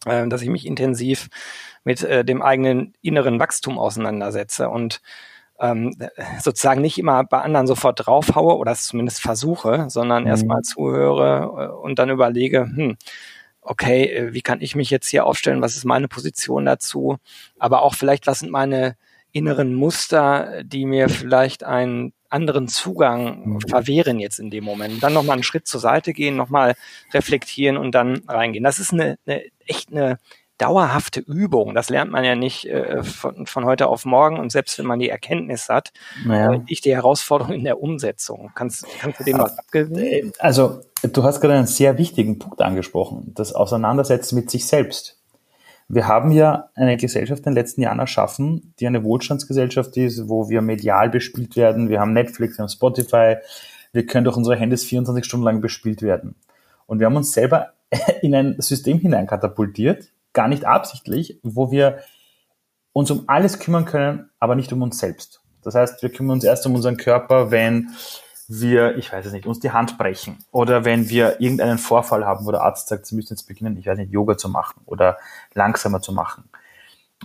äh, 0.07 0.29
dass 0.29 0.43
ich 0.43 0.49
mich 0.49 0.65
intensiv 0.65 1.29
mit 1.83 2.05
äh, 2.05 2.25
dem 2.25 2.41
eigenen 2.41 2.95
inneren 3.03 3.41
Wachstum 3.41 3.81
auseinandersetze 3.81 4.69
und 4.69 5.01
ähm, 5.59 5.97
sozusagen 6.41 6.81
nicht 6.81 6.97
immer 6.97 7.25
bei 7.25 7.41
anderen 7.41 7.67
sofort 7.67 8.07
draufhaue 8.07 8.57
oder 8.57 8.71
es 8.71 8.87
zumindest 8.87 9.21
versuche, 9.21 9.87
sondern 9.89 10.23
mhm. 10.23 10.29
erstmal 10.29 10.63
zuhöre 10.63 11.81
und 11.81 11.99
dann 11.99 12.11
überlege, 12.11 12.61
hm, 12.61 12.97
okay, 13.65 14.05
äh, 14.05 14.35
wie 14.35 14.43
kann 14.43 14.61
ich 14.61 14.77
mich 14.77 14.91
jetzt 14.91 15.09
hier 15.09 15.27
aufstellen, 15.27 15.63
was 15.63 15.77
ist 15.77 15.85
meine 15.85 16.09
Position 16.09 16.65
dazu, 16.65 17.19
aber 17.59 17.83
auch 17.83 17.95
vielleicht, 17.95 18.27
was 18.27 18.41
sind 18.41 18.53
meine 18.53 18.97
inneren 19.33 19.75
Muster, 19.75 20.63
die 20.65 20.87
mir 20.87 21.09
vielleicht 21.09 21.65
einen 21.65 22.13
anderen 22.29 22.69
Zugang 22.69 23.55
mhm. 23.55 23.61
verwehren 23.61 24.21
jetzt 24.21 24.39
in 24.39 24.51
dem 24.51 24.65
Moment. 24.65 25.03
Dann 25.03 25.13
nochmal 25.13 25.35
einen 25.35 25.43
Schritt 25.43 25.67
zur 25.67 25.81
Seite 25.81 26.13
gehen, 26.13 26.37
nochmal 26.37 26.75
reflektieren 27.13 27.77
und 27.77 27.95
dann 27.95 28.23
reingehen. 28.29 28.65
Das 28.65 28.79
ist 28.79 28.93
eine, 28.93 29.19
eine 29.27 29.45
echt 29.67 29.91
eine 29.91 30.19
dauerhafte 30.59 31.21
Übung. 31.21 31.75
Das 31.75 31.91
lernt 31.91 32.11
man 32.11 32.25
ja 32.25 32.35
nicht 32.35 32.67
äh, 32.67 33.03
von, 33.03 33.47
von 33.47 33.65
heute 33.65 33.89
auf 33.89 34.05
morgen 34.05 34.39
und 34.39 34.53
selbst 34.53 34.79
wenn 34.79 34.87
man 34.87 34.99
die 34.99 35.09
Erkenntnis 35.09 35.69
hat, 35.69 35.93
naja. 36.25 36.63
äh, 36.67 36.75
die 36.75 36.95
Herausforderung 36.95 37.55
in 37.55 37.65
der 37.65 37.83
Umsetzung. 37.83 38.53
Kannst, 38.55 38.87
kannst 39.01 39.21
du 39.21 39.25
dem 39.25 39.39
was 39.39 39.59
abgewinnen? 39.59 40.33
Also, 40.39 40.81
du 41.03 41.23
hast 41.23 41.41
gerade 41.41 41.55
einen 41.55 41.67
sehr 41.67 41.99
wichtigen 41.99 42.39
Punkt 42.39 42.61
angesprochen, 42.63 43.33
das 43.35 43.53
Auseinandersetzen 43.53 44.37
mit 44.37 44.51
sich 44.51 44.67
selbst. 44.67 45.19
Wir 45.89 46.09
haben 46.09 46.31
ja 46.31 46.71
eine 46.75 46.97
Gesellschaft 46.97 47.41
in 47.41 47.53
den 47.53 47.55
letzten 47.55 47.83
Jahren 47.83 47.99
erschaffen, 47.99 48.75
die 48.81 48.87
eine 48.87 49.05
Wohlstandsgesellschaft 49.05 49.97
ist, 49.97 50.29
wo 50.29 50.49
wir 50.49 50.63
medial 50.63 51.11
bespielt 51.11 51.57
werden. 51.57 51.91
Wir 51.91 52.01
haben 52.01 52.15
Netflix, 52.15 52.57
wir 52.57 52.63
haben 52.63 52.71
Spotify. 52.71 53.37
Wir 53.93 54.07
können 54.07 54.25
durch 54.25 54.37
unsere 54.37 54.57
Handys 54.57 54.85
24 54.85 55.25
Stunden 55.25 55.45
lang 55.45 55.61
bespielt 55.61 56.01
werden. 56.01 56.37
Und 56.87 57.01
wir 57.01 57.07
haben 57.07 57.17
uns 57.17 57.33
selber 57.33 57.75
in 58.23 58.35
ein 58.35 58.57
System 58.61 58.99
hineinkatapultiert, 58.99 60.11
gar 60.35 60.49
nicht 60.49 60.67
absichtlich, 60.67 61.41
wo 61.43 61.71
wir 61.71 62.01
uns 62.93 63.11
um 63.11 63.25
alles 63.27 63.59
kümmern 63.59 63.87
können, 63.87 64.31
aber 64.39 64.55
nicht 64.55 64.73
um 64.73 64.83
uns 64.83 64.99
selbst. 64.99 65.41
Das 65.63 65.75
heißt, 65.75 66.03
wir 66.03 66.11
kümmern 66.11 66.35
uns 66.35 66.45
erst 66.45 66.67
um 66.67 66.75
unseren 66.75 66.99
Körper, 66.99 67.51
wenn 67.51 67.91
wir, 68.47 68.99
ich 68.99 69.11
weiß 69.11 69.25
es 69.25 69.33
nicht, 69.33 69.47
uns 69.47 69.61
die 69.61 69.71
Hand 69.71 69.97
brechen 69.97 70.37
oder 70.53 70.85
wenn 70.85 71.09
wir 71.09 71.41
irgendeinen 71.41 71.79
Vorfall 71.79 72.27
haben, 72.27 72.45
wo 72.45 72.51
der 72.51 72.61
Arzt 72.61 72.89
sagt, 72.89 73.07
Sie 73.07 73.15
müssen 73.15 73.33
jetzt 73.33 73.47
beginnen, 73.47 73.79
ich 73.79 73.87
weiß 73.87 73.97
nicht, 73.97 74.13
Yoga 74.13 74.37
zu 74.37 74.51
machen 74.51 74.83
oder 74.85 75.17
langsamer 75.55 76.03
zu 76.03 76.13
machen. 76.13 76.45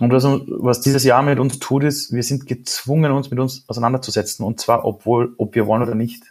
Und 0.00 0.12
was, 0.12 0.24
was 0.24 0.80
dieses 0.80 1.04
Jahr 1.04 1.22
mit 1.22 1.38
uns 1.38 1.58
tut, 1.58 1.84
ist, 1.84 2.12
wir 2.12 2.22
sind 2.22 2.46
gezwungen, 2.46 3.12
uns 3.12 3.30
mit 3.30 3.38
uns 3.38 3.64
auseinanderzusetzen. 3.68 4.46
Und 4.46 4.58
zwar, 4.58 4.86
obwohl, 4.86 5.34
ob 5.36 5.54
wir 5.54 5.66
wollen 5.66 5.82
oder 5.82 5.94
nicht. 5.94 6.24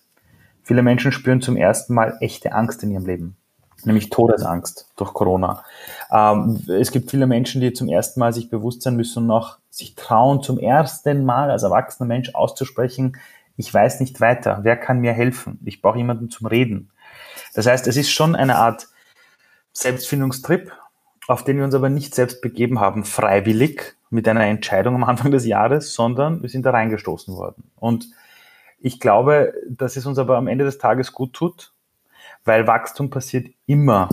Viele 0.64 0.82
Menschen 0.82 1.12
spüren 1.12 1.42
zum 1.42 1.56
ersten 1.56 1.94
Mal 1.94 2.18
echte 2.20 2.54
Angst 2.54 2.82
in 2.82 2.92
ihrem 2.92 3.06
Leben. 3.06 3.38
Nämlich 3.86 4.10
Todesangst 4.10 4.92
durch 4.96 5.14
Corona. 5.14 5.64
Ähm, 6.12 6.64
es 6.68 6.92
gibt 6.92 7.12
viele 7.12 7.28
Menschen, 7.28 7.62
die 7.62 7.74
zum 7.74 7.88
ersten 7.88 8.20
Mal 8.20 8.34
sich 8.34 8.50
bewusst 8.50 8.82
sein 8.82 8.96
müssen 8.96 9.24
und 9.26 9.32
auch 9.32 9.58
sich 9.70 9.96
trauen, 9.96 10.44
zum 10.44 10.60
ersten 10.60 11.26
Mal 11.26 11.52
als 11.52 11.64
erwachsener 11.64 12.08
Mensch 12.08 12.34
auszusprechen, 12.36 13.18
ich 13.60 13.74
weiß 13.74 14.00
nicht 14.00 14.22
weiter. 14.22 14.60
Wer 14.62 14.78
kann 14.78 15.00
mir 15.02 15.12
helfen? 15.12 15.60
Ich 15.66 15.82
brauche 15.82 15.98
jemanden 15.98 16.30
zum 16.30 16.48
Reden. 16.48 16.92
Das 17.54 17.68
heißt, 17.68 17.88
es 17.88 17.98
ist 17.98 18.10
schon 18.10 18.36
eine 18.36 18.56
Art 18.56 18.88
Selbstfindungstrip, 19.74 20.72
auf 21.28 21.44
den 21.44 21.58
wir 21.58 21.66
uns 21.66 21.76
aber 21.76 21.90
nicht 21.90 22.16
selbst 22.16 22.42
begeben 22.42 22.80
haben, 22.80 23.04
freiwillig 23.04 23.96
mit 24.10 24.28
einer 24.30 24.46
Entscheidung 24.46 24.96
am 24.96 25.04
Anfang 25.04 25.32
des 25.32 25.46
Jahres, 25.46 25.94
sondern 25.94 26.42
wir 26.42 26.50
sind 26.50 26.66
da 26.66 26.72
reingestoßen 26.72 27.36
worden. 27.36 27.70
Und 27.76 28.08
ich 28.80 29.02
glaube, 29.02 29.54
dass 29.68 29.98
es 29.98 30.06
uns 30.06 30.18
aber 30.18 30.38
am 30.38 30.48
Ende 30.48 30.64
des 30.64 30.78
Tages 30.78 31.12
gut 31.12 31.34
tut, 31.34 31.74
weil 32.46 32.68
Wachstum 32.68 33.10
passiert 33.10 33.48
immer, 33.66 34.10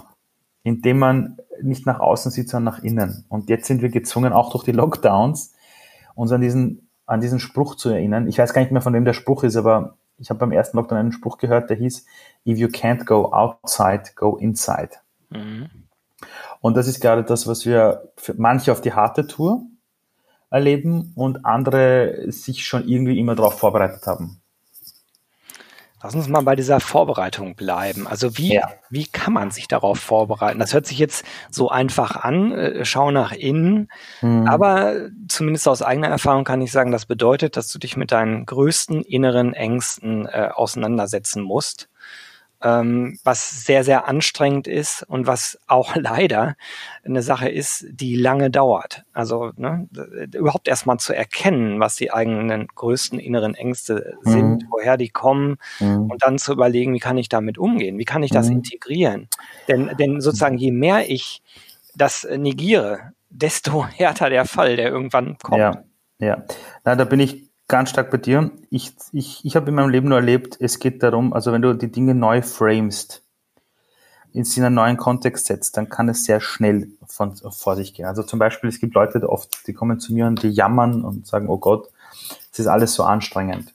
indem 0.62 0.98
man 0.98 1.38
nicht 1.62 1.86
nach 1.86 2.00
außen 2.00 2.30
sieht, 2.30 2.48
sondern 2.48 2.74
nach 2.74 2.82
innen. 2.82 3.24
Und 3.28 3.48
jetzt 3.48 3.66
sind 3.66 3.82
wir 3.82 3.88
gezwungen, 3.88 4.32
auch 4.32 4.50
durch 4.50 4.64
die 4.64 4.72
Lockdowns, 4.72 5.54
uns 6.14 6.32
an 6.32 6.40
diesen, 6.40 6.88
an 7.06 7.20
diesen 7.20 7.40
Spruch 7.40 7.76
zu 7.76 7.90
erinnern. 7.90 8.28
Ich 8.28 8.38
weiß 8.38 8.52
gar 8.52 8.62
nicht 8.62 8.72
mehr, 8.72 8.82
von 8.82 8.92
wem 8.92 9.04
der 9.04 9.12
Spruch 9.12 9.44
ist, 9.44 9.56
aber 9.56 9.96
ich 10.18 10.30
habe 10.30 10.40
beim 10.40 10.52
ersten 10.52 10.76
Lockdown 10.76 10.98
einen 10.98 11.12
Spruch 11.12 11.38
gehört, 11.38 11.70
der 11.70 11.76
hieß, 11.76 12.04
if 12.46 12.58
you 12.58 12.68
can't 12.68 13.04
go 13.04 13.32
outside, 13.32 14.02
go 14.16 14.36
inside. 14.36 14.90
Mhm. 15.30 15.68
Und 16.60 16.76
das 16.76 16.88
ist 16.88 17.00
gerade 17.00 17.22
das, 17.22 17.46
was 17.46 17.66
wir 17.66 18.10
für 18.16 18.34
manche 18.36 18.72
auf 18.72 18.80
die 18.80 18.92
harte 18.92 19.26
Tour 19.26 19.62
erleben 20.50 21.12
und 21.14 21.44
andere 21.44 22.30
sich 22.32 22.66
schon 22.66 22.88
irgendwie 22.88 23.18
immer 23.18 23.34
darauf 23.34 23.58
vorbereitet 23.58 24.06
haben. 24.06 24.40
Lass 26.06 26.14
uns 26.14 26.28
mal 26.28 26.42
bei 26.42 26.54
dieser 26.54 26.78
Vorbereitung 26.78 27.56
bleiben. 27.56 28.06
Also 28.06 28.38
wie, 28.38 28.54
ja. 28.54 28.68
wie 28.90 29.06
kann 29.06 29.32
man 29.32 29.50
sich 29.50 29.66
darauf 29.66 29.98
vorbereiten? 29.98 30.60
Das 30.60 30.72
hört 30.72 30.86
sich 30.86 31.00
jetzt 31.00 31.24
so 31.50 31.68
einfach 31.68 32.14
an, 32.14 32.52
äh, 32.52 32.84
schau 32.84 33.10
nach 33.10 33.32
innen. 33.32 33.88
Mhm. 34.20 34.46
Aber 34.46 35.08
zumindest 35.26 35.66
aus 35.66 35.82
eigener 35.82 36.06
Erfahrung 36.06 36.44
kann 36.44 36.62
ich 36.62 36.70
sagen, 36.70 36.92
das 36.92 37.06
bedeutet, 37.06 37.56
dass 37.56 37.72
du 37.72 37.80
dich 37.80 37.96
mit 37.96 38.12
deinen 38.12 38.46
größten 38.46 39.02
inneren 39.02 39.52
Ängsten 39.52 40.26
äh, 40.26 40.50
auseinandersetzen 40.54 41.42
musst 41.42 41.88
ähm, 42.62 43.18
was 43.22 43.64
sehr, 43.64 43.84
sehr 43.84 44.08
anstrengend 44.08 44.66
ist 44.66 45.02
und 45.02 45.26
was 45.26 45.58
auch 45.66 45.94
leider 45.96 46.56
eine 47.04 47.22
Sache 47.22 47.48
ist, 47.48 47.86
die 47.90 48.16
lange 48.16 48.50
dauert. 48.50 49.04
Also 49.12 49.52
ne, 49.56 49.88
überhaupt 50.34 50.68
erstmal 50.68 50.98
zu 50.98 51.14
erkennen, 51.14 51.80
was 51.80 51.96
die 51.96 52.12
eigenen 52.12 52.66
größten 52.68 53.18
inneren 53.18 53.54
Ängste 53.54 54.16
sind, 54.22 54.62
mhm. 54.62 54.68
woher 54.70 54.96
die 54.96 55.10
kommen 55.10 55.58
mhm. 55.80 56.10
und 56.10 56.22
dann 56.22 56.38
zu 56.38 56.52
überlegen, 56.52 56.94
wie 56.94 57.00
kann 57.00 57.18
ich 57.18 57.28
damit 57.28 57.58
umgehen, 57.58 57.98
wie 57.98 58.04
kann 58.04 58.22
ich 58.22 58.30
das 58.30 58.46
mhm. 58.46 58.56
integrieren. 58.56 59.28
Denn, 59.68 59.90
denn 59.98 60.20
sozusagen 60.20 60.58
je 60.58 60.72
mehr 60.72 61.10
ich 61.10 61.42
das 61.94 62.26
negiere, 62.36 63.12
desto 63.30 63.86
härter 63.86 64.30
der 64.30 64.44
Fall, 64.44 64.76
der 64.76 64.90
irgendwann 64.90 65.36
kommt. 65.38 65.60
Ja, 65.60 65.84
ja. 66.18 66.44
Na, 66.84 66.94
da 66.96 67.04
bin 67.04 67.20
ich 67.20 67.45
ganz 67.68 67.90
stark 67.90 68.10
bei 68.10 68.18
dir. 68.18 68.50
Ich, 68.70 68.94
ich, 69.12 69.44
ich 69.44 69.56
habe 69.56 69.68
in 69.68 69.74
meinem 69.74 69.90
Leben 69.90 70.08
nur 70.08 70.18
erlebt, 70.18 70.56
es 70.60 70.78
geht 70.78 71.02
darum, 71.02 71.32
also 71.32 71.52
wenn 71.52 71.62
du 71.62 71.74
die 71.74 71.90
Dinge 71.90 72.14
neu 72.14 72.42
framest, 72.42 73.22
in 74.32 74.44
einen 74.64 74.74
neuen 74.74 74.98
Kontext 74.98 75.46
setzt, 75.46 75.78
dann 75.78 75.88
kann 75.88 76.10
es 76.10 76.24
sehr 76.24 76.40
schnell 76.40 76.88
von, 77.06 77.34
vor 77.36 77.74
sich 77.74 77.94
gehen. 77.94 78.04
Also 78.04 78.22
zum 78.22 78.38
Beispiel, 78.38 78.68
es 78.68 78.80
gibt 78.80 78.94
Leute, 78.94 79.18
die 79.18 79.26
oft, 79.26 79.66
die 79.66 79.72
kommen 79.72 79.98
zu 79.98 80.12
mir 80.12 80.26
und 80.26 80.42
die 80.42 80.50
jammern 80.50 81.04
und 81.04 81.26
sagen, 81.26 81.48
oh 81.48 81.56
Gott, 81.56 81.88
es 82.52 82.58
ist 82.58 82.66
alles 82.66 82.92
so 82.92 83.04
anstrengend. 83.04 83.72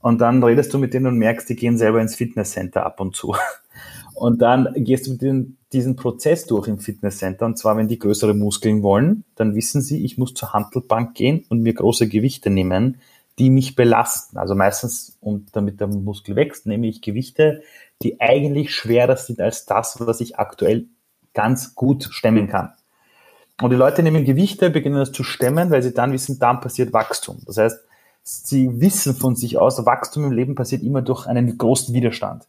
Und 0.00 0.20
dann 0.20 0.42
redest 0.42 0.74
du 0.74 0.78
mit 0.78 0.92
denen 0.92 1.06
und 1.06 1.18
merkst, 1.18 1.48
die 1.48 1.54
gehen 1.54 1.78
selber 1.78 2.00
ins 2.00 2.16
Fitnesscenter 2.16 2.84
ab 2.84 3.00
und 3.00 3.14
zu. 3.14 3.36
Und 4.14 4.40
dann 4.40 4.72
gehst 4.76 5.06
du 5.06 5.10
mit 5.10 5.20
denen 5.20 5.55
diesen 5.72 5.96
Prozess 5.96 6.46
durch 6.46 6.68
im 6.68 6.78
Fitnesscenter. 6.78 7.46
Und 7.46 7.58
zwar, 7.58 7.76
wenn 7.76 7.88
die 7.88 7.98
größere 7.98 8.34
Muskeln 8.34 8.82
wollen, 8.82 9.24
dann 9.34 9.54
wissen 9.54 9.80
sie, 9.80 10.04
ich 10.04 10.18
muss 10.18 10.34
zur 10.34 10.52
Handelbank 10.52 11.14
gehen 11.14 11.44
und 11.48 11.62
mir 11.62 11.74
große 11.74 12.08
Gewichte 12.08 12.50
nehmen, 12.50 13.00
die 13.38 13.50
mich 13.50 13.74
belasten. 13.74 14.38
Also 14.38 14.54
meistens, 14.54 15.18
und 15.20 15.54
damit 15.54 15.80
der 15.80 15.88
Muskel 15.88 16.36
wächst, 16.36 16.66
nehme 16.66 16.86
ich 16.86 17.02
Gewichte, 17.02 17.62
die 18.02 18.20
eigentlich 18.20 18.74
schwerer 18.74 19.16
sind 19.16 19.40
als 19.40 19.66
das, 19.66 19.98
was 20.00 20.20
ich 20.20 20.38
aktuell 20.38 20.86
ganz 21.34 21.74
gut 21.74 22.08
stemmen 22.10 22.48
kann. 22.48 22.72
Und 23.60 23.70
die 23.70 23.76
Leute 23.76 24.02
nehmen 24.02 24.24
Gewichte, 24.24 24.70
beginnen 24.70 24.96
das 24.96 25.12
zu 25.12 25.22
stemmen, 25.22 25.70
weil 25.70 25.82
sie 25.82 25.94
dann 25.94 26.12
wissen, 26.12 26.38
dann 26.38 26.60
passiert 26.60 26.92
Wachstum. 26.92 27.38
Das 27.46 27.56
heißt, 27.56 27.78
sie 28.22 28.80
wissen 28.80 29.14
von 29.14 29.34
sich 29.34 29.56
aus, 29.58 29.84
Wachstum 29.84 30.24
im 30.24 30.32
Leben 30.32 30.54
passiert 30.54 30.82
immer 30.82 31.02
durch 31.02 31.26
einen 31.26 31.56
großen 31.56 31.94
Widerstand. 31.94 32.46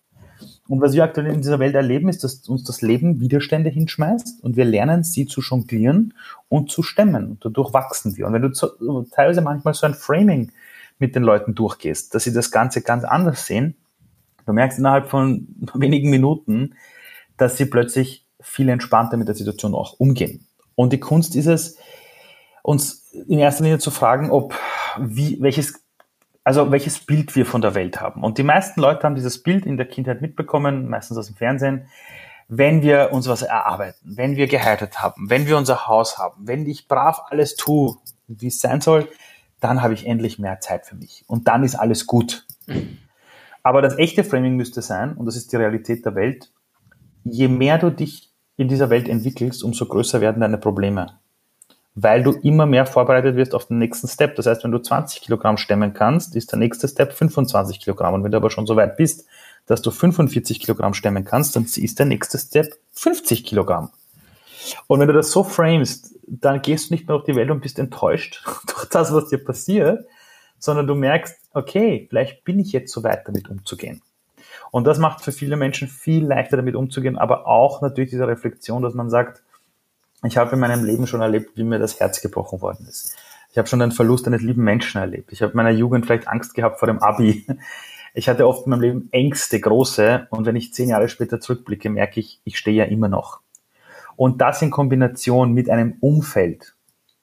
Und 0.68 0.82
was 0.82 0.94
wir 0.94 1.04
aktuell 1.04 1.28
in 1.28 1.42
dieser 1.42 1.60
Welt 1.60 1.76
erleben, 1.76 2.10
ist, 2.10 2.24
dass 2.24 2.48
uns 2.48 2.64
das 2.64 2.82
Leben 2.82 3.22
Widerstände 3.22 3.70
hinschmeißt 3.70 4.44
und 4.44 4.58
wir 4.58 4.66
lernen, 4.66 5.04
sie 5.04 5.26
zu 5.26 5.42
jonglieren 5.42 6.14
und 6.50 6.72
zu 6.72 6.84
stemmen. 6.84 7.32
Und 7.32 7.46
dadurch 7.46 7.74
wachsen 7.74 8.18
wir. 8.18 8.28
Und 8.28 8.34
wenn 8.34 8.42
du 8.42 9.06
teilweise 9.12 9.42
manchmal 9.42 9.74
so 9.74 9.86
ein 9.86 9.94
Framing 9.94 10.52
mit 11.00 11.16
den 11.16 11.24
Leuten 11.24 11.56
durchgehst, 11.56 12.14
dass 12.14 12.24
sie 12.26 12.34
das 12.34 12.52
Ganze 12.52 12.82
ganz 12.82 13.04
anders 13.04 13.46
sehen, 13.46 13.76
du 14.46 14.54
merkst 14.54 14.80
innerhalb 14.80 15.10
von 15.10 15.48
wenigen 15.74 16.10
Minuten, 16.10 16.76
dass 17.38 17.58
sie 17.58 17.66
plötzlich 17.66 18.26
viel 18.42 18.70
entspannter 18.70 19.18
mit 19.18 19.28
der 19.28 19.36
Situation 19.36 19.74
auch 19.74 20.00
umgehen. 20.00 20.46
Und 20.76 20.94
die 20.94 21.00
Kunst 21.00 21.36
ist 21.36 21.48
es, 21.48 21.78
uns 22.62 23.12
in 23.28 23.40
erster 23.40 23.64
Linie 23.64 23.80
zu 23.80 23.92
fragen, 23.92 24.30
ob 24.30 24.54
wie, 25.00 25.42
welches 25.42 25.87
also 26.48 26.72
welches 26.72 27.00
Bild 27.00 27.36
wir 27.36 27.46
von 27.46 27.60
der 27.60 27.76
Welt 27.76 28.00
haben. 28.00 28.24
Und 28.24 28.38
die 28.38 28.44
meisten 28.44 28.80
Leute 28.80 29.04
haben 29.04 29.16
dieses 29.16 29.44
Bild 29.44 29.66
in 29.66 29.76
der 29.76 29.86
Kindheit 29.86 30.22
mitbekommen, 30.22 30.88
meistens 30.88 31.18
aus 31.18 31.28
dem 31.28 31.36
Fernsehen, 31.36 31.90
wenn 32.48 32.82
wir 32.82 33.10
uns 33.12 33.28
was 33.28 33.42
erarbeiten, 33.42 34.00
wenn 34.16 34.38
wir 34.38 34.48
geheiratet 34.48 35.02
haben, 35.02 35.30
wenn 35.30 35.46
wir 35.46 35.58
unser 35.58 35.90
Haus 35.90 36.18
haben, 36.18 36.48
wenn 36.48 36.66
ich 36.66 36.88
brav 36.88 37.24
alles 37.30 37.58
tue, 37.58 37.98
wie 38.30 38.48
es 38.48 38.62
sein 38.62 38.80
soll, 38.80 39.10
dann 39.60 39.82
habe 39.82 39.94
ich 39.94 40.08
endlich 40.08 40.40
mehr 40.40 40.62
Zeit 40.62 40.86
für 40.86 40.96
mich. 40.96 41.26
Und 41.28 41.50
dann 41.50 41.66
ist 41.66 41.76
alles 41.76 42.08
gut. 42.08 42.48
Aber 43.62 43.82
das 43.82 43.98
echte 43.98 44.24
Framing 44.24 44.56
müsste 44.56 44.82
sein, 44.82 45.18
und 45.18 45.26
das 45.26 45.36
ist 45.36 45.52
die 45.52 45.58
Realität 45.58 46.06
der 46.06 46.16
Welt, 46.16 46.50
je 47.26 47.50
mehr 47.50 47.78
du 47.78 47.90
dich 47.90 48.32
in 48.56 48.70
dieser 48.70 48.90
Welt 48.90 49.10
entwickelst, 49.10 49.66
umso 49.66 49.86
größer 49.86 50.22
werden 50.22 50.40
deine 50.40 50.60
Probleme 50.60 51.20
weil 52.00 52.22
du 52.22 52.32
immer 52.32 52.68
mehr 52.68 52.86
vorbereitet 52.86 53.36
wirst 53.36 53.56
auf 53.56 53.66
den 53.66 53.80
nächsten 53.80 54.08
Step. 54.08 54.36
Das 54.36 54.46
heißt, 54.46 54.64
wenn 54.64 54.72
du 54.72 54.78
20 54.78 55.20
Kilogramm 55.20 55.58
stemmen 55.58 55.96
kannst, 55.96 56.36
ist 56.36 56.52
der 56.52 56.60
nächste 56.60 56.88
Step 56.88 57.12
25 57.12 57.80
Kilogramm. 57.80 58.14
Und 58.14 58.24
wenn 58.24 58.30
du 58.30 58.38
aber 58.38 58.52
schon 58.52 58.68
so 58.68 58.76
weit 58.76 58.98
bist, 58.98 59.26
dass 59.66 59.82
du 59.82 59.90
45 59.90 60.60
Kilogramm 60.60 60.94
stemmen 60.94 61.26
kannst, 61.26 61.56
dann 61.56 61.64
ist 61.64 61.98
der 61.98 62.06
nächste 62.06 62.38
Step 62.38 62.78
50 62.92 63.44
Kilogramm. 63.46 63.90
Und 64.86 65.00
wenn 65.00 65.08
du 65.08 65.14
das 65.14 65.32
so 65.32 65.44
framest, 65.44 66.14
dann 66.28 66.62
gehst 66.62 66.90
du 66.90 66.94
nicht 66.94 67.08
mehr 67.08 67.18
auf 67.18 67.24
die 67.24 67.36
Welt 67.36 67.50
und 67.50 67.62
bist 67.62 67.80
enttäuscht 67.80 68.46
durch 68.68 68.86
das, 68.86 69.12
was 69.12 69.30
dir 69.30 69.44
passiert, 69.44 70.06
sondern 70.60 70.86
du 70.86 70.94
merkst, 70.94 71.36
okay, 71.54 72.06
vielleicht 72.12 72.44
bin 72.44 72.60
ich 72.60 72.74
jetzt 72.74 72.94
so 72.94 73.04
weit, 73.04 73.28
damit 73.28 73.50
umzugehen. 73.50 74.04
Und 74.70 74.86
das 74.86 75.00
macht 75.00 75.24
für 75.24 75.32
viele 75.32 75.56
Menschen 75.56 75.88
viel 75.88 76.28
leichter, 76.28 76.58
damit 76.58 76.76
umzugehen, 76.76 77.18
aber 77.18 77.48
auch 77.48 77.82
natürlich 77.82 78.12
diese 78.12 78.28
Reflexion, 78.28 78.84
dass 78.84 78.94
man 78.94 79.10
sagt, 79.10 79.42
ich 80.28 80.38
habe 80.38 80.54
in 80.54 80.60
meinem 80.60 80.84
Leben 80.84 81.08
schon 81.08 81.22
erlebt, 81.22 81.52
wie 81.56 81.64
mir 81.64 81.80
das 81.80 82.00
Herz 82.00 82.22
gebrochen 82.22 82.62
worden 82.62 82.86
ist. 82.88 83.16
Ich 83.52 83.58
habe 83.58 83.68
schon 83.68 83.80
den 83.80 83.92
Verlust 83.92 84.28
eines 84.28 84.42
lieben 84.42 84.64
Menschen 84.64 85.02
erlebt. 85.02 85.32
Ich 85.32 85.42
habe 85.42 85.52
in 85.52 85.58
meiner 85.58 85.72
Jugend 85.72 86.06
vielleicht 86.06 86.28
Angst 86.28 86.54
gehabt 86.54 86.80
vor 86.80 86.88
dem 86.88 87.00
Abi. 87.00 87.46
Ich 88.14 88.28
hatte 88.28 88.48
oft 88.48 88.66
in 88.66 88.72
meinem 88.72 88.82
Leben 88.82 89.10
Ängste, 89.12 89.60
große. 89.60 90.26
Und 90.32 90.48
wenn 90.48 90.56
ich 90.56 90.74
zehn 90.74 90.90
Jahre 90.90 91.08
später 91.08 91.40
zurückblicke, 91.40 91.90
merke 91.90 92.20
ich, 92.20 92.42
ich 92.46 92.58
stehe 92.58 92.76
ja 92.76 92.86
immer 92.86 93.10
noch. 93.10 93.42
Und 94.16 94.42
das 94.42 94.62
in 94.64 94.72
Kombination 94.72 95.54
mit 95.54 95.70
einem 95.70 95.98
Umfeld, 96.00 96.76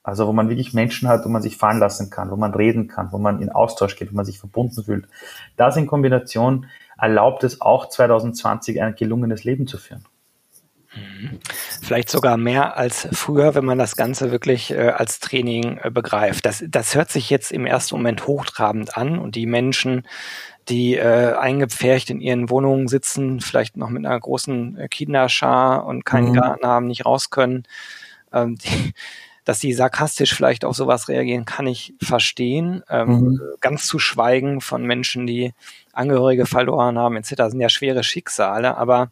also 0.05 0.29
wo 0.29 0.33
man 0.33 0.49
wirklich 0.49 0.73
Menschen 0.73 1.09
hat, 1.09 1.25
wo 1.25 1.29
man 1.29 1.43
sich 1.43 1.57
fallen 1.57 1.81
lassen 1.81 2.11
kann, 2.11 2.31
wo 2.31 2.37
man 2.37 2.55
reden 2.55 2.87
kann, 2.87 3.11
wo 3.11 3.19
man 3.19 3.43
in 3.43 3.51
Austausch 3.51 3.97
geht, 3.97 4.13
wo 4.13 4.17
man 4.17 4.25
sich 4.25 4.39
verbunden 4.39 4.85
fühlt. 4.85 5.09
Das 5.57 5.77
in 5.77 5.89
Kombination 5.89 6.67
erlaubt 6.97 7.43
es 7.43 7.61
auch 7.61 7.89
2020 7.89 8.81
ein 8.81 8.95
gelungenes 8.95 9.43
Leben 9.43 9.67
zu 9.67 9.79
führen. 9.79 10.05
Vielleicht 11.83 12.09
sogar 12.09 12.37
mehr 12.37 12.77
als 12.77 13.09
früher, 13.13 13.55
wenn 13.55 13.65
man 13.65 13.79
das 13.79 13.97
Ganze 13.97 14.31
wirklich 14.31 14.71
äh, 14.71 14.89
als 14.89 15.21
Training 15.21 15.79
äh, 15.83 15.91
begreift. 15.91 16.47
Das, 16.47 16.65
das 16.69 16.95
hört 16.95 17.11
sich 17.11 17.31
jetzt 17.31 17.53
im 17.53 17.67
ersten 17.67 17.97
Moment 17.97 18.27
hochtrabend 18.27 18.97
an 18.97 19.19
und 19.19 19.35
die 19.35 19.47
Menschen, 19.47 20.07
die 20.69 20.95
äh, 20.95 21.35
eingepfercht 21.35 22.11
in 22.11 22.21
ihren 22.21 22.49
Wohnungen 22.49 22.89
sitzen, 22.89 23.41
vielleicht 23.41 23.77
noch 23.77 23.91
mit 23.91 24.07
einer 24.07 24.19
großen 24.19 24.79
äh, 24.79 24.89
Kinderschar 24.89 25.85
und 25.85 26.05
keinen 26.05 26.31
mhm. 26.31 26.35
Garten 26.35 26.67
haben, 26.67 26.87
nicht 26.87 27.05
raus 27.05 27.31
können, 27.31 27.65
ähm, 28.33 28.57
die, 28.65 28.95
dass 29.45 29.59
die 29.59 29.75
sarkastisch 29.75 30.35
vielleicht 30.35 30.65
auf 30.65 30.75
sowas 30.75 31.09
reagieren, 31.09 31.45
kann 31.45 31.67
ich 31.67 31.95
verstehen. 32.01 32.83
Ähm, 32.89 33.09
mhm. 33.09 33.41
Ganz 33.61 33.87
zu 33.87 33.99
schweigen 33.99 34.61
von 34.61 34.85
Menschen, 34.85 35.27
die 35.27 35.53
Angehörige 35.93 36.47
verloren 36.47 36.99
haben, 36.99 37.17
etc. 37.17 37.35
sind 37.49 37.61
ja 37.61 37.69
schwere 37.69 38.05
Schicksale, 38.05 38.77
aber 38.77 39.11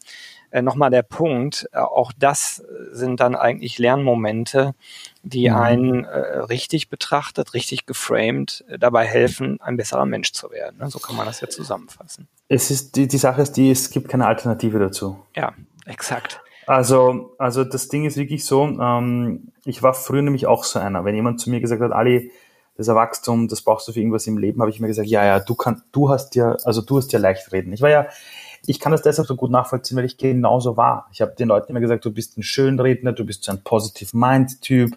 äh, 0.53 0.63
nochmal 0.63 0.91
der 0.91 1.03
Punkt, 1.03 1.67
äh, 1.73 1.79
auch 1.79 2.13
das 2.17 2.63
sind 2.93 3.21
dann 3.21 3.35
eigentlich 3.35 3.79
Lernmomente, 3.79 4.75
die 5.23 5.49
mhm. 5.49 5.57
einen 5.57 6.05
äh, 6.05 6.39
richtig 6.41 6.91
betrachtet, 6.91 7.55
richtig 7.55 7.87
geframed, 7.87 8.65
äh, 8.69 8.79
dabei 8.79 9.07
helfen, 9.07 9.61
ein 9.63 9.79
besserer 9.79 10.05
Mensch 10.05 10.33
zu 10.33 10.51
werden. 10.51 10.77
Ne? 10.79 10.91
So 10.91 10.99
kann 10.99 11.17
man 11.17 11.27
das 11.27 11.41
ja 11.41 11.49
zusammenfassen. 11.49 12.29
Es 12.49 12.71
ist 12.71 12.97
die, 12.97 13.09
die 13.09 13.19
Sache 13.19 13.43
ist 13.43 13.53
die, 13.55 13.71
es 13.71 13.91
gibt 13.91 14.09
keine 14.09 14.27
Alternative 14.27 14.79
dazu. 14.79 15.19
Ja, 15.35 15.55
exakt. 15.87 16.41
Also, 16.67 17.35
also 17.39 17.65
das 17.65 17.89
Ding 17.89 18.05
ist 18.05 18.17
wirklich 18.17 18.45
so, 18.45 18.65
ähm, 18.65 19.53
ich 19.65 19.83
war 19.83 19.95
früher 19.95 20.23
nämlich 20.23 20.47
auch 20.47 20.65
so 20.65 20.79
einer. 20.79 21.05
Wenn 21.05 21.15
jemand 21.15 21.41
zu 21.41 21.49
mir 21.49 21.61
gesagt 21.61 21.81
hat, 21.81 21.93
Ali, 21.93 22.31
das 22.77 22.89
Wachstum, 22.89 23.49
das 23.49 23.63
brauchst 23.63 23.89
du 23.89 23.93
für 23.93 24.01
irgendwas 24.01 24.27
im 24.27 24.39
Leben, 24.39 24.61
habe 24.61 24.71
ich 24.71 24.81
mir 24.81 24.87
gesagt, 24.87 25.09
ja, 25.09 25.25
ja, 25.25 25.41
du 25.41 25.55
kannst, 25.55 25.85
du 25.93 26.11
hast 26.11 26.35
ja, 26.35 26.57
also 26.65 26.83
du 26.83 26.99
hast 26.99 27.13
ja 27.13 27.19
leicht 27.19 27.53
reden. 27.53 27.73
Ich 27.73 27.81
war 27.81 27.91
ja, 27.91 28.07
ich 28.67 28.79
kann 28.79 28.93
das 28.93 29.03
deshalb 29.03 29.27
so 29.27 29.35
gut 29.35 29.51
nachvollziehen, 29.51 29.97
weil 29.97 30.05
ich 30.05 30.19
genauso 30.19 30.77
war. 30.77 31.09
Ich 31.13 31.21
habe 31.21 31.35
den 31.37 31.49
Leuten 31.49 31.71
immer 31.71 31.81
gesagt, 31.81 32.05
du 32.05 32.13
bist 32.13 32.39
ein 32.39 32.43
Schönredner, 32.43 33.13
du 33.13 33.25
bist 33.25 33.45
so 33.45 33.53
ein 33.53 33.63
Positive 33.65 34.17
Mind 34.17 34.61
Typ, 34.61 34.97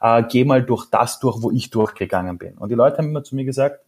äh, 0.00 0.24
geh 0.28 0.44
mal 0.44 0.62
durch 0.62 0.86
das 0.90 1.20
durch, 1.20 1.40
wo 1.40 1.50
ich 1.50 1.70
durchgegangen 1.70 2.38
bin. 2.38 2.54
Und 2.54 2.70
die 2.70 2.74
Leute 2.74 2.98
haben 2.98 3.08
immer 3.08 3.22
zu 3.22 3.36
mir 3.36 3.44
gesagt, 3.44 3.80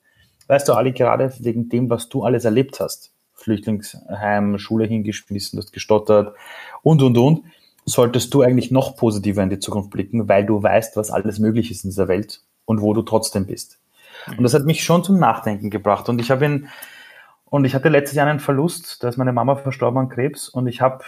weißt 0.46 0.68
du, 0.68 0.74
Ali, 0.74 0.92
gerade 0.92 1.32
wegen 1.40 1.68
dem, 1.68 1.90
was 1.90 2.08
du 2.08 2.22
alles 2.22 2.44
erlebt 2.44 2.78
hast, 2.78 3.12
Flüchtlingsheim, 3.34 4.58
Schule 4.58 4.86
hingeschmissen, 4.86 5.58
hast 5.58 5.72
gestottert 5.72 6.34
und, 6.82 7.02
und, 7.02 7.18
und, 7.18 7.42
solltest 7.84 8.32
du 8.32 8.42
eigentlich 8.42 8.70
noch 8.70 8.96
positiver 8.96 9.42
in 9.42 9.50
die 9.50 9.60
Zukunft 9.60 9.90
blicken, 9.90 10.28
weil 10.28 10.44
du 10.46 10.62
weißt, 10.62 10.96
was 10.96 11.10
alles 11.10 11.38
möglich 11.38 11.70
ist 11.70 11.84
in 11.84 11.90
dieser 11.90 12.08
Welt 12.08 12.42
und 12.64 12.80
wo 12.80 12.94
du 12.94 13.02
trotzdem 13.02 13.46
bist. 13.46 13.78
Und 14.36 14.42
das 14.42 14.54
hat 14.54 14.64
mich 14.64 14.82
schon 14.82 15.04
zum 15.04 15.18
Nachdenken 15.18 15.70
gebracht. 15.70 16.08
Und 16.08 16.20
ich 16.20 16.30
habe 16.30 16.44
ihn, 16.44 16.68
und 17.48 17.64
ich 17.64 17.74
hatte 17.74 17.88
letztes 17.88 18.16
Jahr 18.16 18.26
einen 18.26 18.40
Verlust, 18.40 19.02
da 19.02 19.08
ist 19.08 19.16
meine 19.16 19.32
Mama 19.32 19.56
verstorben 19.56 19.98
an 19.98 20.08
Krebs 20.08 20.48
und 20.48 20.66
ich 20.66 20.80
habe 20.80 21.04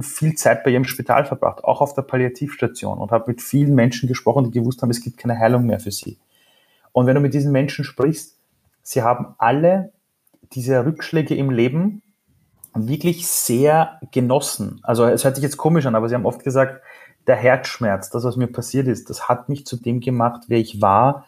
viel 0.00 0.34
Zeit 0.34 0.64
bei 0.64 0.70
ihr 0.70 0.76
im 0.76 0.84
Spital 0.84 1.26
verbracht, 1.26 1.64
auch 1.64 1.80
auf 1.80 1.94
der 1.94 2.02
Palliativstation 2.02 2.98
und 2.98 3.10
habe 3.10 3.24
mit 3.28 3.42
vielen 3.42 3.74
Menschen 3.74 4.08
gesprochen, 4.08 4.44
die 4.44 4.58
gewusst 4.58 4.80
haben, 4.80 4.90
es 4.90 5.02
gibt 5.02 5.18
keine 5.18 5.38
Heilung 5.38 5.66
mehr 5.66 5.80
für 5.80 5.90
sie. 5.90 6.18
Und 6.92 7.06
wenn 7.06 7.14
du 7.14 7.20
mit 7.20 7.34
diesen 7.34 7.52
Menschen 7.52 7.84
sprichst, 7.84 8.38
sie 8.82 9.02
haben 9.02 9.34
alle 9.38 9.92
diese 10.52 10.86
Rückschläge 10.86 11.34
im 11.34 11.50
Leben 11.50 12.02
wirklich 12.74 13.26
sehr 13.26 14.00
genossen. 14.12 14.80
Also 14.82 15.04
es 15.04 15.24
hört 15.24 15.36
sich 15.36 15.42
jetzt 15.42 15.56
komisch 15.56 15.86
an, 15.86 15.94
aber 15.94 16.08
sie 16.08 16.14
haben 16.14 16.26
oft 16.26 16.44
gesagt, 16.44 16.80
der 17.26 17.36
Herzschmerz, 17.36 18.10
das, 18.10 18.24
was 18.24 18.36
mir 18.36 18.46
passiert 18.46 18.86
ist, 18.86 19.10
das 19.10 19.28
hat 19.28 19.48
mich 19.48 19.66
zu 19.66 19.76
dem 19.76 20.00
gemacht, 20.00 20.44
wer 20.48 20.58
ich 20.58 20.80
war, 20.80 21.26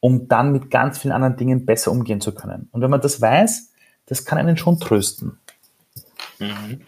um 0.00 0.28
dann 0.28 0.52
mit 0.52 0.70
ganz 0.70 0.98
vielen 0.98 1.12
anderen 1.12 1.36
Dingen 1.36 1.66
besser 1.66 1.92
umgehen 1.92 2.20
zu 2.20 2.34
können. 2.34 2.68
Und 2.72 2.80
wenn 2.80 2.90
man 2.90 3.00
das 3.00 3.20
weiß, 3.20 3.72
das 4.06 4.24
kann 4.24 4.38
einen 4.38 4.56
schon 4.56 4.78
trösten. 4.78 5.38
Mhm. 6.38 6.82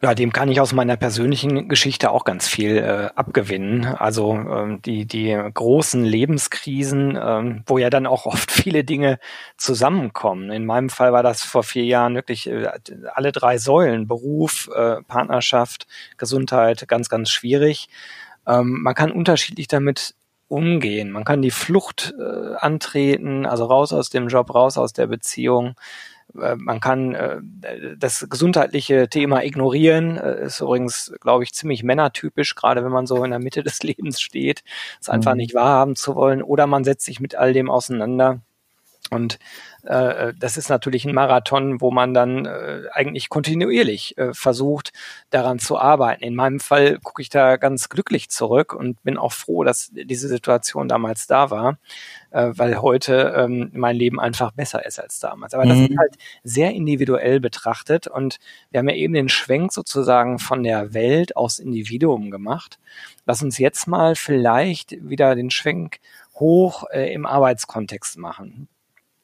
Ja, 0.00 0.14
dem 0.14 0.32
kann 0.32 0.48
ich 0.48 0.60
aus 0.60 0.72
meiner 0.72 0.96
persönlichen 0.96 1.68
Geschichte 1.68 2.12
auch 2.12 2.22
ganz 2.22 2.46
viel 2.46 2.76
äh, 2.76 3.10
abgewinnen. 3.16 3.84
Also 3.84 4.32
ähm, 4.32 4.80
die, 4.82 5.06
die 5.06 5.36
großen 5.54 6.04
Lebenskrisen, 6.04 7.18
ähm, 7.20 7.64
wo 7.66 7.78
ja 7.78 7.90
dann 7.90 8.06
auch 8.06 8.24
oft 8.24 8.52
viele 8.52 8.84
Dinge 8.84 9.18
zusammenkommen. 9.56 10.52
In 10.52 10.66
meinem 10.66 10.88
Fall 10.88 11.12
war 11.12 11.24
das 11.24 11.42
vor 11.42 11.64
vier 11.64 11.84
Jahren 11.84 12.14
wirklich 12.14 12.48
äh, 12.48 12.68
alle 13.12 13.32
drei 13.32 13.58
Säulen, 13.58 14.06
Beruf, 14.06 14.70
äh, 14.72 15.02
Partnerschaft, 15.02 15.88
Gesundheit, 16.16 16.86
ganz, 16.86 17.08
ganz 17.08 17.30
schwierig. 17.30 17.88
Ähm, 18.46 18.82
man 18.82 18.94
kann 18.94 19.10
unterschiedlich 19.10 19.66
damit 19.66 20.14
umgehen. 20.46 21.10
Man 21.10 21.24
kann 21.24 21.42
die 21.42 21.50
Flucht 21.50 22.14
äh, 22.18 22.54
antreten, 22.54 23.46
also 23.46 23.66
raus 23.66 23.92
aus 23.92 24.10
dem 24.10 24.28
Job, 24.28 24.54
raus 24.54 24.78
aus 24.78 24.92
der 24.92 25.08
Beziehung. 25.08 25.74
Äh, 26.40 26.56
man 26.56 26.80
kann 26.80 27.14
äh, 27.14 27.40
das 27.96 28.26
gesundheitliche 28.28 29.08
Thema 29.08 29.42
ignorieren, 29.44 30.16
äh, 30.16 30.46
ist 30.46 30.60
übrigens, 30.60 31.12
glaube 31.20 31.44
ich, 31.44 31.54
ziemlich 31.54 31.82
männertypisch, 31.82 32.54
gerade 32.54 32.84
wenn 32.84 32.92
man 32.92 33.06
so 33.06 33.22
in 33.24 33.30
der 33.30 33.40
Mitte 33.40 33.62
des 33.62 33.82
Lebens 33.82 34.20
steht, 34.20 34.64
es 35.00 35.08
einfach 35.08 35.32
mhm. 35.32 35.38
nicht 35.38 35.54
wahrhaben 35.54 35.96
zu 35.96 36.14
wollen. 36.14 36.42
Oder 36.42 36.66
man 36.66 36.84
setzt 36.84 37.04
sich 37.04 37.20
mit 37.20 37.34
all 37.34 37.52
dem 37.52 37.70
auseinander. 37.70 38.40
Und 39.10 39.38
äh, 39.88 40.34
das 40.38 40.58
ist 40.58 40.68
natürlich 40.68 41.06
ein 41.06 41.14
Marathon, 41.14 41.80
wo 41.80 41.90
man 41.90 42.12
dann 42.12 42.44
äh, 42.44 42.82
eigentlich 42.92 43.30
kontinuierlich 43.30 44.18
äh, 44.18 44.34
versucht, 44.34 44.92
daran 45.30 45.58
zu 45.58 45.78
arbeiten. 45.78 46.22
In 46.22 46.34
meinem 46.34 46.60
Fall 46.60 46.98
gucke 46.98 47.22
ich 47.22 47.30
da 47.30 47.56
ganz 47.56 47.88
glücklich 47.88 48.28
zurück 48.28 48.74
und 48.74 49.02
bin 49.02 49.16
auch 49.16 49.32
froh, 49.32 49.64
dass 49.64 49.90
diese 49.92 50.28
Situation 50.28 50.88
damals 50.88 51.26
da 51.26 51.50
war, 51.50 51.78
äh, 52.30 52.50
weil 52.54 52.82
heute 52.82 53.34
ähm, 53.36 53.70
mein 53.72 53.96
Leben 53.96 54.20
einfach 54.20 54.52
besser 54.52 54.84
ist 54.84 55.00
als 55.00 55.20
damals. 55.20 55.54
Aber 55.54 55.64
mhm. 55.64 55.68
das 55.70 55.78
ist 55.78 55.98
halt 55.98 56.14
sehr 56.44 56.72
individuell 56.72 57.40
betrachtet 57.40 58.06
und 58.06 58.38
wir 58.70 58.80
haben 58.80 58.88
ja 58.90 58.96
eben 58.96 59.14
den 59.14 59.30
Schwenk 59.30 59.72
sozusagen 59.72 60.38
von 60.38 60.62
der 60.62 60.92
Welt 60.92 61.34
aufs 61.34 61.58
Individuum 61.58 62.30
gemacht. 62.30 62.78
Lass 63.24 63.42
uns 63.42 63.56
jetzt 63.56 63.86
mal 63.86 64.16
vielleicht 64.16 64.96
wieder 65.08 65.34
den 65.34 65.50
Schwenk 65.50 66.00
hoch 66.34 66.84
äh, 66.92 67.10
im 67.12 67.24
Arbeitskontext 67.24 68.18
machen. 68.18 68.68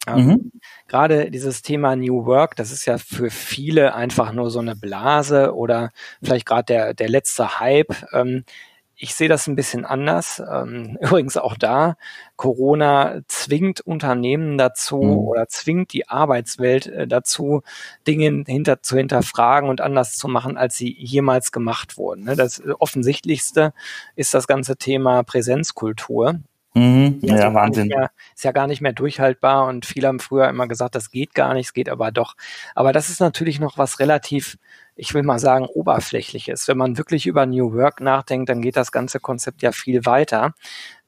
Ähm, 0.06 0.26
mhm. 0.26 0.52
Gerade 0.88 1.30
dieses 1.30 1.62
Thema 1.62 1.96
New 1.96 2.26
Work, 2.26 2.56
das 2.56 2.70
ist 2.70 2.84
ja 2.86 2.98
für 2.98 3.30
viele 3.30 3.94
einfach 3.94 4.32
nur 4.32 4.50
so 4.50 4.60
eine 4.60 4.76
Blase 4.76 5.54
oder 5.54 5.90
vielleicht 6.22 6.46
gerade 6.46 6.64
der, 6.64 6.94
der 6.94 7.08
letzte 7.08 7.58
Hype. 7.60 7.94
Ähm, 8.12 8.44
ich 8.96 9.14
sehe 9.14 9.28
das 9.28 9.46
ein 9.46 9.56
bisschen 9.56 9.84
anders. 9.84 10.42
Ähm, 10.50 10.96
übrigens 11.00 11.36
auch 11.36 11.56
da, 11.56 11.96
Corona 12.36 13.20
zwingt 13.28 13.80
Unternehmen 13.80 14.58
dazu 14.58 15.02
mhm. 15.02 15.18
oder 15.18 15.48
zwingt 15.48 15.92
die 15.92 16.08
Arbeitswelt 16.08 16.86
äh, 16.86 17.06
dazu, 17.06 17.62
Dinge 18.06 18.44
hinter, 18.46 18.82
zu 18.82 18.96
hinterfragen 18.96 19.68
und 19.68 19.80
anders 19.80 20.16
zu 20.16 20.28
machen, 20.28 20.56
als 20.56 20.76
sie 20.76 20.94
jemals 20.98 21.52
gemacht 21.52 21.96
wurden. 21.96 22.24
Ne? 22.24 22.36
Das 22.36 22.62
Offensichtlichste 22.78 23.72
ist 24.16 24.34
das 24.34 24.46
ganze 24.46 24.76
Thema 24.76 25.22
Präsenzkultur. 25.22 26.40
Mhm, 26.74 27.20
ja, 27.22 27.37
ja 27.37 27.54
Wahnsinn. 27.54 27.87
Mehr, 27.88 28.10
ist 28.34 28.44
ja 28.44 28.50
gar 28.50 28.66
nicht 28.66 28.80
mehr 28.80 28.92
durchhaltbar 28.92 29.68
und 29.68 29.87
viele 29.87 30.08
haben 30.08 30.18
früher 30.18 30.48
immer 30.48 30.66
gesagt, 30.66 30.96
das 30.96 31.10
geht 31.10 31.34
gar 31.34 31.54
nicht, 31.54 31.66
es 31.66 31.72
geht 31.72 31.88
aber 31.88 32.10
doch. 32.10 32.34
Aber 32.74 32.92
das 32.92 33.10
ist 33.10 33.20
natürlich 33.20 33.60
noch 33.60 33.78
was 33.78 34.00
relativ, 34.00 34.58
ich 34.96 35.14
will 35.14 35.22
mal 35.22 35.38
sagen, 35.38 35.66
oberflächliches. 35.66 36.66
Wenn 36.66 36.76
man 36.78 36.98
wirklich 36.98 37.26
über 37.26 37.46
New 37.46 37.72
Work 37.74 38.00
nachdenkt, 38.00 38.48
dann 38.48 38.60
geht 38.60 38.76
das 38.76 38.90
ganze 38.90 39.20
Konzept 39.20 39.62
ja 39.62 39.70
viel 39.70 40.04
weiter 40.04 40.54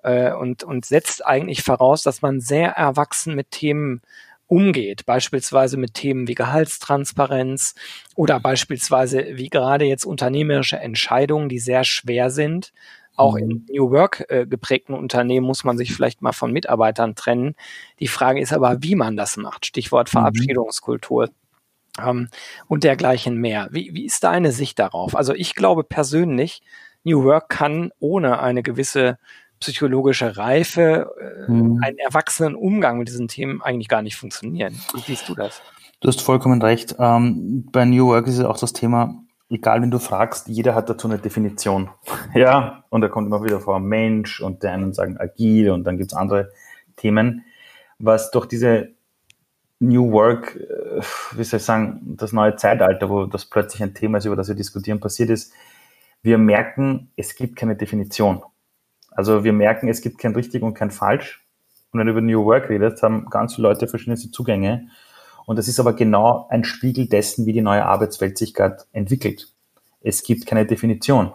äh, 0.05 0.33
und, 0.33 0.63
und 0.63 0.85
setzt 0.85 1.27
eigentlich 1.27 1.65
voraus, 1.65 2.03
dass 2.03 2.23
man 2.23 2.41
sehr 2.41 2.71
erwachsen 2.71 3.35
mit 3.35 3.51
Themen 3.51 4.03
umgeht, 4.47 5.05
beispielsweise 5.07 5.77
mit 5.77 5.95
Themen 5.95 6.29
wie 6.29 6.35
Gehaltstransparenz 6.35 7.75
oder 8.15 8.39
beispielsweise 8.39 9.27
wie 9.33 9.49
gerade 9.49 9.85
jetzt 9.87 10.05
unternehmerische 10.05 10.79
Entscheidungen, 10.79 11.49
die 11.49 11.59
sehr 11.59 11.83
schwer 11.83 12.31
sind, 12.31 12.73
auch 13.17 13.37
in 13.37 13.49
mhm. 13.49 13.67
New 13.71 13.91
Work 13.91 14.27
äh, 14.29 14.47
geprägten 14.47 14.95
Unternehmen 14.95 15.47
muss 15.47 15.65
man 15.65 15.79
sich 15.79 15.95
vielleicht 15.95 16.23
mal 16.23 16.33
von 16.33 16.53
Mitarbeitern 16.53 17.15
trennen. 17.15 17.55
Die 17.99 18.09
Frage 18.09 18.41
ist 18.41 18.53
aber, 18.53 18.83
wie 18.83 18.95
man 18.95 19.17
das 19.17 19.37
macht. 19.37 19.67
Stichwort 19.67 20.09
mhm. 20.09 20.19
Verabschiedungskultur. 20.19 21.31
Ähm, 21.99 22.29
und 22.69 22.85
dergleichen 22.85 23.37
mehr. 23.37 23.69
Wie, 23.71 23.95
wie 23.95 24.05
ist 24.05 24.23
deine 24.23 24.53
Sicht 24.53 24.79
darauf? 24.79 25.17
Also 25.17 25.35
ich 25.35 25.55
glaube 25.55 25.83
persönlich, 25.83 26.61
New 27.05 27.25
Work 27.25 27.49
kann 27.49 27.91
ohne 28.01 28.41
eine 28.41 28.63
gewisse 28.63 29.19
psychologische 29.61 30.37
Reife, 30.37 31.11
äh, 31.19 31.51
mhm. 31.51 31.81
einen 31.83 31.99
erwachsenen 31.99 32.55
Umgang 32.55 32.99
mit 32.99 33.09
diesen 33.09 33.29
Themen 33.29 33.63
eigentlich 33.63 33.89
gar 33.89 34.03
nicht 34.03 34.17
funktionieren. 34.17 34.75
Wie 34.93 35.01
siehst 35.01 35.29
du 35.29 35.35
das? 35.35 35.63
Du 36.01 36.09
hast 36.09 36.21
vollkommen 36.21 36.61
recht. 36.61 36.97
Ähm, 36.99 37.67
bei 37.73 37.87
New 37.87 38.09
Work 38.09 38.27
ist 38.27 38.39
es 38.39 38.45
auch 38.45 38.59
das 38.59 38.75
Thema, 38.75 39.23
egal 39.49 39.83
wenn 39.83 39.91
du 39.91 39.99
fragst, 39.99 40.49
jeder 40.49 40.75
hat 40.75 40.89
dazu 40.89 41.09
eine 41.09 41.19
Definition. 41.19 41.91
Ja, 42.35 42.85
und 42.91 43.01
da 43.01 43.09
kommt 43.09 43.27
immer 43.27 43.45
wieder 43.45 43.61
vor 43.61 43.81
Mensch 43.81 44.41
und 44.41 44.63
der 44.63 44.73
einen 44.73 44.93
sagen 44.93 45.19
agil 45.19 45.71
und 45.71 45.85
dann 45.85 45.97
gibt's 45.97 46.15
andere 46.15 46.53
Themen, 46.97 47.45
was 47.99 48.31
durch 48.31 48.47
diese 48.47 48.91
New 49.79 50.11
Work, 50.13 50.57
äh, 50.57 51.01
wie 51.37 51.45
soll 51.45 51.59
ich 51.59 51.65
sagen, 51.65 52.01
das 52.17 52.33
neue 52.33 52.57
Zeitalter, 52.57 53.09
wo 53.09 53.27
das 53.27 53.47
plötzlich 53.47 53.83
ein 53.83 53.95
Thema 53.95 54.19
ist, 54.19 54.25
über 54.25 54.37
das 54.37 54.49
wir 54.49 54.55
diskutieren, 54.55 55.01
passiert 55.01 55.31
ist, 55.31 55.53
wir 56.23 56.39
merken, 56.39 57.11
es 57.17 57.37
gibt 57.37 57.57
keine 57.57 57.77
Definition. 57.77 58.43
Also 59.11 59.45
wir 59.45 59.53
merken, 59.53 59.89
es 59.89 60.01
gibt 60.01 60.19
kein 60.19 60.35
richtig 60.35 60.63
und 60.63 60.75
kein 60.75 60.91
falsch. 60.91 61.47
Und 61.91 62.01
wenn 62.01 62.07
du 62.07 62.13
über 62.13 62.21
New 62.21 62.45
Work 62.45 62.69
redest, 62.69 63.03
haben 63.03 63.27
ganz 63.31 63.55
viele 63.55 63.69
Leute 63.69 63.87
verschiedene 63.87 64.17
Zugänge 64.17 64.89
und 65.47 65.57
das 65.57 65.69
ist 65.69 65.81
aber 65.81 65.95
genau 65.95 66.47
ein 66.51 66.65
Spiegel 66.65 67.09
dessen, 67.09 67.47
wie 67.47 67.53
die 67.53 67.63
neue 67.63 67.87
Arbeitswelt 67.87 68.37
sich 68.37 68.53
gerade 68.53 68.85
entwickelt. 68.93 69.53
Es 70.03 70.23
gibt 70.23 70.45
keine 70.45 70.67
Definition, 70.67 71.33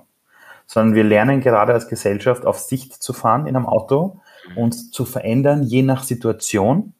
sondern 0.67 0.95
wir 0.95 1.04
lernen 1.04 1.41
gerade 1.41 1.74
als 1.74 1.88
Gesellschaft 1.88 2.45
auf 2.45 2.60
Sicht 2.60 2.93
zu 3.02 3.13
fahren 3.13 3.47
in 3.47 3.56
einem 3.56 3.65
Auto, 3.65 4.19
uns 4.56 4.91
zu 4.91 5.06
verändern, 5.06 5.63
je 5.63 5.82
nach 5.82 6.04
Situation. 6.04 6.93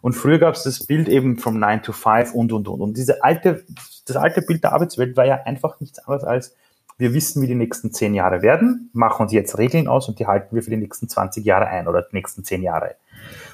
Und 0.00 0.12
früher 0.12 0.38
gab 0.38 0.54
es 0.54 0.62
das 0.62 0.86
Bild 0.86 1.08
eben 1.08 1.38
vom 1.38 1.58
9 1.58 1.82
to 1.82 1.92
5 1.92 2.32
und, 2.34 2.52
und, 2.52 2.68
und. 2.68 2.80
Und 2.80 2.96
diese 2.96 3.24
alte, 3.24 3.64
das 4.06 4.16
alte 4.16 4.42
Bild 4.42 4.62
der 4.62 4.72
Arbeitswelt 4.72 5.16
war 5.16 5.26
ja 5.26 5.42
einfach 5.44 5.80
nichts 5.80 5.98
anderes 5.98 6.24
als, 6.24 6.54
wir 6.98 7.14
wissen, 7.14 7.42
wie 7.42 7.46
die 7.46 7.54
nächsten 7.54 7.92
zehn 7.92 8.14
Jahre 8.14 8.42
werden, 8.42 8.90
machen 8.92 9.22
uns 9.22 9.32
jetzt 9.32 9.56
Regeln 9.56 9.86
aus 9.86 10.08
und 10.08 10.18
die 10.18 10.26
halten 10.26 10.54
wir 10.54 10.62
für 10.62 10.70
die 10.70 10.76
nächsten 10.76 11.08
20 11.08 11.44
Jahre 11.44 11.66
ein 11.66 11.86
oder 11.86 12.02
die 12.02 12.16
nächsten 12.16 12.42
zehn 12.42 12.62
Jahre. 12.62 12.96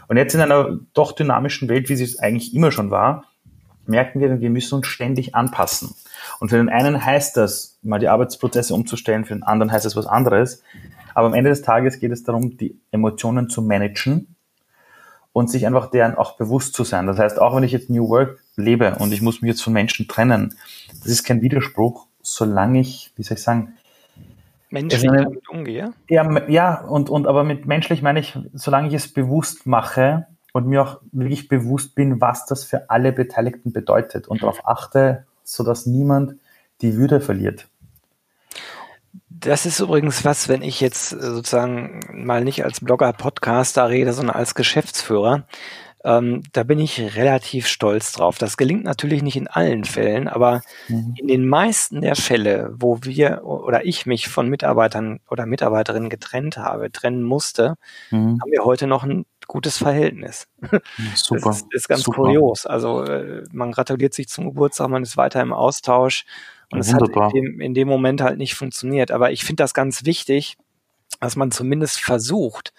Und 0.08 0.16
jetzt 0.16 0.34
in 0.34 0.40
einer 0.40 0.78
doch 0.92 1.12
dynamischen 1.12 1.68
Welt, 1.68 1.88
wie 1.88 1.96
sie 1.96 2.04
es 2.04 2.18
eigentlich 2.18 2.54
immer 2.54 2.70
schon 2.70 2.90
war, 2.90 3.24
merken 3.86 4.20
wir, 4.20 4.40
wir 4.40 4.50
müssen 4.50 4.76
uns 4.76 4.86
ständig 4.86 5.34
anpassen. 5.34 5.94
Und 6.40 6.48
für 6.48 6.56
den 6.56 6.68
einen 6.68 7.04
heißt 7.04 7.36
das, 7.36 7.78
mal 7.82 7.98
die 7.98 8.08
Arbeitsprozesse 8.08 8.74
umzustellen, 8.74 9.24
für 9.24 9.34
den 9.34 9.42
anderen 9.42 9.72
heißt 9.72 9.84
das 9.84 9.96
was 9.96 10.06
anderes. 10.06 10.62
Aber 11.14 11.26
am 11.26 11.34
Ende 11.34 11.50
des 11.50 11.62
Tages 11.62 12.00
geht 12.00 12.12
es 12.12 12.24
darum, 12.24 12.56
die 12.56 12.78
Emotionen 12.90 13.48
zu 13.48 13.62
managen 13.62 14.34
und 15.32 15.50
sich 15.50 15.66
einfach 15.66 15.90
deren 15.90 16.16
auch 16.16 16.36
bewusst 16.36 16.74
zu 16.74 16.84
sein. 16.84 17.06
Das 17.06 17.18
heißt, 17.18 17.38
auch 17.40 17.54
wenn 17.56 17.64
ich 17.64 17.72
jetzt 17.72 17.90
New 17.90 18.08
Work 18.08 18.42
lebe 18.56 18.96
und 18.96 19.12
ich 19.12 19.20
muss 19.20 19.42
mich 19.42 19.50
jetzt 19.50 19.62
von 19.62 19.72
Menschen 19.72 20.08
trennen, 20.08 20.54
das 21.02 21.08
ist 21.10 21.24
kein 21.24 21.42
Widerspruch, 21.42 22.06
solange 22.22 22.80
ich, 22.80 23.12
wie 23.16 23.22
soll 23.22 23.36
ich 23.36 23.42
sagen, 23.42 23.74
menschlich 24.74 25.08
eine, 25.08 25.24
damit 25.24 25.48
umgehe. 25.48 25.92
Ja, 26.08 26.48
ja 26.48 26.80
und, 26.82 27.08
und 27.08 27.26
aber 27.26 27.44
mit 27.44 27.66
menschlich 27.66 28.02
meine 28.02 28.20
ich, 28.20 28.38
solange 28.52 28.88
ich 28.88 28.94
es 28.94 29.12
bewusst 29.12 29.66
mache 29.66 30.26
und 30.52 30.66
mir 30.66 30.82
auch 30.82 31.00
wirklich 31.12 31.48
bewusst 31.48 31.94
bin, 31.94 32.20
was 32.20 32.44
das 32.46 32.64
für 32.64 32.90
alle 32.90 33.12
Beteiligten 33.12 33.72
bedeutet 33.72 34.28
und 34.28 34.42
darauf 34.42 34.66
achte, 34.66 35.24
sodass 35.42 35.86
niemand 35.86 36.34
die 36.82 36.96
Würde 36.96 37.20
verliert. 37.20 37.68
Das 39.28 39.66
ist 39.66 39.80
übrigens 39.80 40.24
was, 40.24 40.48
wenn 40.48 40.62
ich 40.62 40.80
jetzt 40.80 41.12
äh, 41.12 41.16
sozusagen 41.20 42.00
mal 42.12 42.44
nicht 42.44 42.64
als 42.64 42.80
Blogger, 42.80 43.12
Podcaster 43.12 43.88
rede, 43.88 44.12
sondern 44.12 44.36
als 44.36 44.54
Geschäftsführer. 44.54 45.44
Ähm, 46.04 46.42
da 46.52 46.64
bin 46.64 46.78
ich 46.78 47.16
relativ 47.16 47.66
stolz 47.66 48.12
drauf. 48.12 48.36
Das 48.36 48.58
gelingt 48.58 48.84
natürlich 48.84 49.22
nicht 49.22 49.36
in 49.36 49.48
allen 49.48 49.84
Fällen, 49.84 50.28
aber 50.28 50.60
mhm. 50.88 51.14
in 51.16 51.28
den 51.28 51.48
meisten 51.48 52.02
der 52.02 52.14
Fälle, 52.14 52.74
wo 52.76 52.98
wir 53.02 53.44
oder 53.44 53.86
ich 53.86 54.04
mich 54.04 54.28
von 54.28 54.48
Mitarbeitern 54.50 55.20
oder 55.30 55.46
Mitarbeiterinnen 55.46 56.10
getrennt 56.10 56.58
habe, 56.58 56.92
trennen 56.92 57.22
musste, 57.22 57.76
mhm. 58.10 58.38
haben 58.40 58.52
wir 58.52 58.64
heute 58.64 58.86
noch 58.86 59.02
ein 59.02 59.24
gutes 59.46 59.78
Verhältnis. 59.78 60.46
Super. 61.14 61.40
Das 61.46 61.62
ist, 61.62 61.74
ist 61.74 61.88
ganz 61.88 62.02
Super. 62.02 62.22
kurios. 62.22 62.66
Also 62.66 63.02
äh, 63.04 63.44
man 63.52 63.72
gratuliert 63.72 64.12
sich 64.12 64.28
zum 64.28 64.44
Geburtstag, 64.44 64.88
man 64.88 65.02
ist 65.02 65.16
weiter 65.16 65.40
im 65.40 65.54
Austausch. 65.54 66.26
Und 66.70 66.80
es 66.80 66.92
hat 66.92 67.02
in 67.02 67.30
dem, 67.30 67.60
in 67.60 67.74
dem 67.74 67.88
Moment 67.88 68.20
halt 68.20 68.36
nicht 68.36 68.54
funktioniert. 68.54 69.10
Aber 69.10 69.30
ich 69.32 69.44
finde 69.44 69.62
das 69.62 69.74
ganz 69.74 70.04
wichtig, 70.04 70.56
dass 71.20 71.36
man 71.36 71.50
zumindest 71.50 72.00
versucht, 72.00 72.72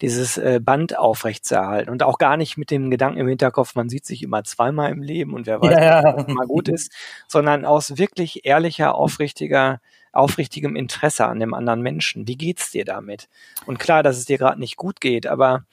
dieses 0.00 0.38
äh, 0.38 0.60
Band 0.62 0.96
aufrechtzuerhalten 0.96 1.90
und 1.90 2.02
auch 2.02 2.18
gar 2.18 2.36
nicht 2.36 2.56
mit 2.56 2.70
dem 2.70 2.90
Gedanken 2.90 3.20
im 3.20 3.28
Hinterkopf, 3.28 3.74
man 3.74 3.88
sieht 3.88 4.06
sich 4.06 4.22
immer 4.22 4.44
zweimal 4.44 4.90
im 4.90 5.02
Leben 5.02 5.34
und 5.34 5.46
wer 5.46 5.60
weiß, 5.60 5.72
ja, 5.72 6.02
ja. 6.02 6.16
was 6.16 6.26
mal 6.28 6.46
gut 6.46 6.68
ist, 6.68 6.92
sondern 7.28 7.64
aus 7.64 7.98
wirklich 7.98 8.44
ehrlicher, 8.46 8.94
aufrichtiger, 8.94 9.80
aufrichtigem 10.12 10.76
Interesse 10.76 11.26
an 11.26 11.38
dem 11.38 11.54
anderen 11.54 11.82
Menschen. 11.82 12.26
Wie 12.26 12.36
geht's 12.36 12.70
dir 12.70 12.84
damit? 12.84 13.28
Und 13.66 13.78
klar, 13.78 14.02
dass 14.02 14.16
es 14.16 14.24
dir 14.24 14.38
gerade 14.38 14.58
nicht 14.58 14.76
gut 14.76 15.00
geht, 15.00 15.26
aber 15.26 15.64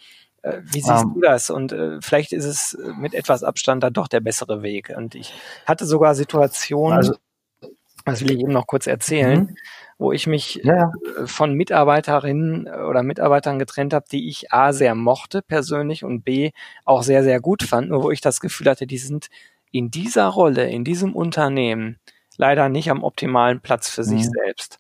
äh, 0.42 0.62
wie 0.63 0.82
siehst 0.82 1.06
um, 1.06 1.16
du 1.16 1.22
das? 1.22 1.50
Und 1.50 1.72
äh, 1.72 2.00
vielleicht 2.02 2.34
ist 2.34 2.46
es 2.46 2.74
äh, 2.74 2.94
mit 2.94 3.13
etwas 3.13 3.44
Abstand 3.44 3.84
da 3.84 3.90
doch 3.90 4.08
der 4.08 4.20
bessere 4.20 4.62
Weg. 4.62 4.94
Und 4.96 5.16
ich 5.16 5.34
hatte 5.66 5.86
sogar 5.86 6.16
Situationen, 6.16 6.98
also, 6.98 7.16
das 8.12 8.22
will 8.22 8.32
ich 8.32 8.39
eben 8.39 8.54
noch 8.54 8.67
kurz 8.67 8.88
erzählen, 8.88 9.39
mhm. 9.41 9.56
wo 9.98 10.12
ich 10.12 10.28
mich 10.28 10.62
ja. 10.63 10.91
Äh, 11.20 11.28
von 11.28 11.54
Mitarbeiterinnen 11.54 12.67
oder 12.67 13.04
Mitarbeitern 13.04 13.60
getrennt 13.60 13.93
habe, 13.93 14.06
die 14.12 14.30
ich 14.30 14.52
A 14.52 14.74
sehr 14.74 14.96
mochte 14.96 15.41
persönlich 15.41 16.04
und 16.04 16.24
B 16.24 16.52
auch 16.86 17.04
sehr, 17.04 17.24
sehr 17.24 17.39
gut 17.39 17.63
fand, 17.63 17.89
nur 17.89 18.04
wo 18.04 18.12
ich 18.12 18.22
das 18.22 18.39
Gefühl 18.39 18.70
hatte, 18.70 18.88
die 18.88 18.98
sind 18.98 19.28
in 19.72 19.91
dieser 19.91 20.28
Rolle, 20.28 20.70
in 20.70 20.84
diesem 20.84 21.15
Unternehmen 21.15 22.00
leider 22.38 22.70
nicht 22.70 22.89
am 22.89 23.04
optimalen 23.04 23.62
Platz 23.62 23.89
für 23.89 24.02
mhm. 24.02 24.06
sich 24.06 24.26
selbst. 24.26 24.80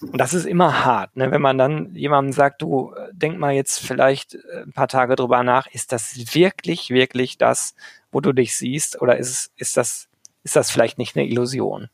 Und 0.00 0.18
das 0.18 0.34
ist 0.34 0.44
immer 0.44 0.84
hart, 0.84 1.16
ne? 1.16 1.30
wenn 1.30 1.40
man 1.40 1.56
dann 1.56 1.94
jemandem 1.94 2.32
sagt, 2.32 2.60
du 2.60 2.92
äh, 2.92 3.08
denk 3.12 3.38
mal 3.38 3.54
jetzt 3.54 3.78
vielleicht 3.78 4.36
ein 4.52 4.72
paar 4.72 4.88
Tage 4.88 5.16
drüber 5.16 5.42
nach, 5.42 5.66
ist 5.68 5.92
das 5.92 6.34
wirklich, 6.34 6.90
wirklich 6.90 7.38
das, 7.38 7.74
wo 8.12 8.20
du 8.20 8.32
dich 8.32 8.56
siehst, 8.56 9.00
oder 9.00 9.16
ist, 9.16 9.52
ist 9.56 9.76
das, 9.76 10.08
ist 10.42 10.56
das 10.56 10.70
vielleicht 10.70 10.98
nicht 10.98 11.16
eine 11.16 11.26
Illusion? 11.26 11.88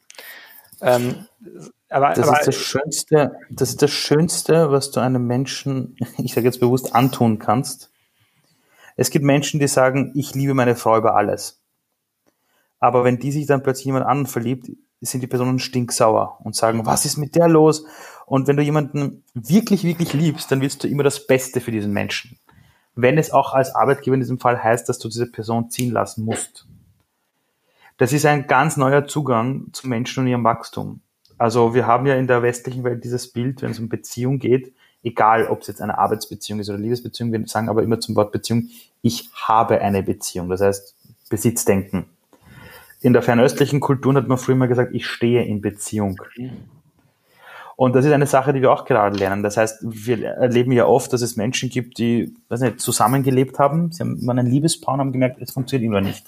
Ähm, 0.83 1.27
aber, 1.89 2.15
das 2.15 2.29
aber, 2.29 2.41
ist 2.41 2.47
das 2.47 2.55
Schönste, 2.55 3.37
das 3.51 3.71
ist 3.71 3.83
das 3.83 3.91
Schönste, 3.91 4.71
was 4.71 4.91
du 4.91 5.01
einem 5.01 5.27
Menschen, 5.27 5.97
ich 6.19 6.35
sage 6.35 6.47
jetzt 6.47 6.61
bewusst, 6.61 6.95
antun 6.95 7.39
kannst. 7.39 7.91
Es 8.97 9.11
gibt 9.11 9.25
Menschen, 9.25 9.61
die 9.61 9.69
sagen, 9.69 10.13
ich 10.15 10.35
liebe 10.35 10.55
meine 10.55 10.77
Frau 10.77 10.97
über 10.97 11.17
alles. 11.17 11.61
Aber 12.79 13.05
wenn 13.05 13.19
die 13.19 13.33
sich 13.33 13.47
dann 13.47 13.63
plötzlich 13.63 13.87
jemand 13.87 14.07
anderen 14.07 14.27
verliebt, 14.27 14.71
sind 15.01 15.23
die 15.23 15.27
Personen 15.27 15.59
stinksauer 15.59 16.39
und 16.45 16.55
sagen, 16.55 16.85
was 16.85 17.05
ist 17.05 17.17
mit 17.17 17.35
der 17.35 17.49
los? 17.49 17.85
Und 18.27 18.47
wenn 18.47 18.57
du 18.57 18.63
jemanden 18.63 19.25
wirklich, 19.35 19.85
wirklich 19.85 20.13
liebst, 20.13 20.51
dann 20.51 20.61
willst 20.61 20.85
du 20.85 20.89
immer 20.89 21.03
das 21.03 21.27
Beste 21.27 21.61
für 21.61 21.71
diesen 21.71 21.93
Menschen. 21.93 22.39
Wenn 22.95 23.19
es 23.19 23.33
auch 23.33 23.55
als 23.55 23.75
Arbeitgeber 23.75 24.15
in 24.15 24.21
diesem 24.21 24.39
Fall 24.39 24.63
heißt, 24.63 24.89
dass 24.89 24.99
du 24.99 25.09
diese 25.09 25.31
Person 25.31 25.71
ziehen 25.71 25.93
lassen 25.93 26.25
musst. 26.25 26.67
Das 28.01 28.15
ist 28.15 28.25
ein 28.25 28.47
ganz 28.47 28.79
neuer 28.79 29.07
Zugang 29.07 29.67
zu 29.75 29.87
Menschen 29.87 30.23
und 30.23 30.27
ihrem 30.27 30.43
Wachstum. 30.43 31.03
Also 31.37 31.75
wir 31.75 31.87
haben 31.87 32.07
ja 32.07 32.15
in 32.15 32.27
der 32.27 32.43
westlichen 32.43 32.83
Welt 32.83 33.05
dieses 33.05 33.31
Bild, 33.31 33.61
wenn 33.61 33.73
es 33.73 33.79
um 33.79 33.91
Beziehung 33.91 34.39
geht, 34.39 34.73
egal 35.03 35.49
ob 35.49 35.61
es 35.61 35.67
jetzt 35.67 35.83
eine 35.83 35.99
Arbeitsbeziehung 35.99 36.61
ist 36.61 36.71
oder 36.71 36.79
Liebesbeziehung, 36.79 37.31
wir 37.31 37.47
sagen 37.47 37.69
aber 37.69 37.83
immer 37.83 38.01
zum 38.01 38.17
Wort 38.17 38.33
Beziehung, 38.33 38.71
ich 39.03 39.29
habe 39.35 39.83
eine 39.83 40.03
Beziehung, 40.03 40.49
das 40.49 40.63
heißt 40.63 40.97
Besitzdenken. 41.29 42.07
In 43.03 43.13
der 43.13 43.21
fernöstlichen 43.21 43.81
Kultur 43.81 44.15
hat 44.15 44.29
man 44.29 44.39
früher 44.39 44.57
mal 44.57 44.67
gesagt, 44.67 44.95
ich 44.95 45.07
stehe 45.07 45.45
in 45.45 45.61
Beziehung. 45.61 46.19
Und 47.77 47.95
das 47.95 48.07
ist 48.07 48.13
eine 48.13 48.27
Sache, 48.27 48.55
die 48.55 48.63
wir 48.63 48.73
auch 48.73 48.87
gerade 48.87 49.19
lernen. 49.19 49.43
Das 49.43 49.59
heißt, 49.59 49.81
wir 49.83 50.27
erleben 50.27 50.73
ja 50.73 50.87
oft, 50.87 51.13
dass 51.13 51.21
es 51.21 51.37
Menschen 51.37 51.69
gibt, 51.69 51.99
die, 51.99 52.35
weiß 52.49 52.61
nicht, 52.63 52.81
zusammengelebt 52.81 53.59
haben, 53.59 53.93
sie 53.93 54.01
haben, 54.01 54.27
waren 54.27 54.39
ein 54.39 54.47
Liebespaar 54.47 54.95
und 54.95 55.01
haben 55.01 55.13
gemerkt, 55.13 55.43
es 55.43 55.51
funktioniert 55.53 55.87
immer 55.87 56.01
nicht. 56.01 56.25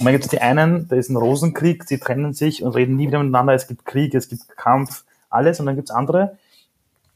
Und 0.00 0.06
dann 0.06 0.14
gibt 0.14 0.24
es 0.24 0.30
die 0.30 0.40
einen, 0.40 0.88
da 0.88 0.96
ist 0.96 1.10
ein 1.10 1.16
Rosenkrieg, 1.16 1.84
die 1.86 1.98
trennen 1.98 2.32
sich 2.32 2.62
und 2.62 2.74
reden 2.74 2.96
nie 2.96 3.08
wieder 3.08 3.18
miteinander, 3.18 3.52
es 3.52 3.68
gibt 3.68 3.84
Krieg, 3.84 4.14
es 4.14 4.30
gibt 4.30 4.48
Kampf, 4.56 5.04
alles. 5.28 5.60
Und 5.60 5.66
dann 5.66 5.76
gibt 5.76 5.90
es 5.90 5.94
andere, 5.94 6.38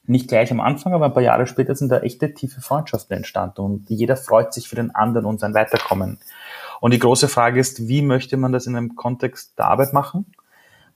nicht 0.06 0.28
gleich 0.28 0.50
am 0.50 0.60
Anfang, 0.60 0.92
aber 0.92 1.06
ein 1.06 1.14
paar 1.14 1.22
Jahre 1.22 1.46
später 1.46 1.74
sind 1.74 1.90
da 1.90 2.00
echte 2.00 2.34
tiefe 2.34 2.60
Freundschaften 2.60 3.16
entstanden 3.16 3.62
und 3.62 3.88
jeder 3.88 4.18
freut 4.18 4.52
sich 4.52 4.68
für 4.68 4.76
den 4.76 4.94
anderen 4.94 5.24
und 5.24 5.40
sein 5.40 5.54
Weiterkommen. 5.54 6.18
Und 6.82 6.92
die 6.92 6.98
große 6.98 7.28
Frage 7.28 7.58
ist, 7.58 7.88
wie 7.88 8.02
möchte 8.02 8.36
man 8.36 8.52
das 8.52 8.66
in 8.66 8.76
einem 8.76 8.96
Kontext 8.96 9.58
der 9.58 9.68
Arbeit 9.68 9.94
machen? 9.94 10.26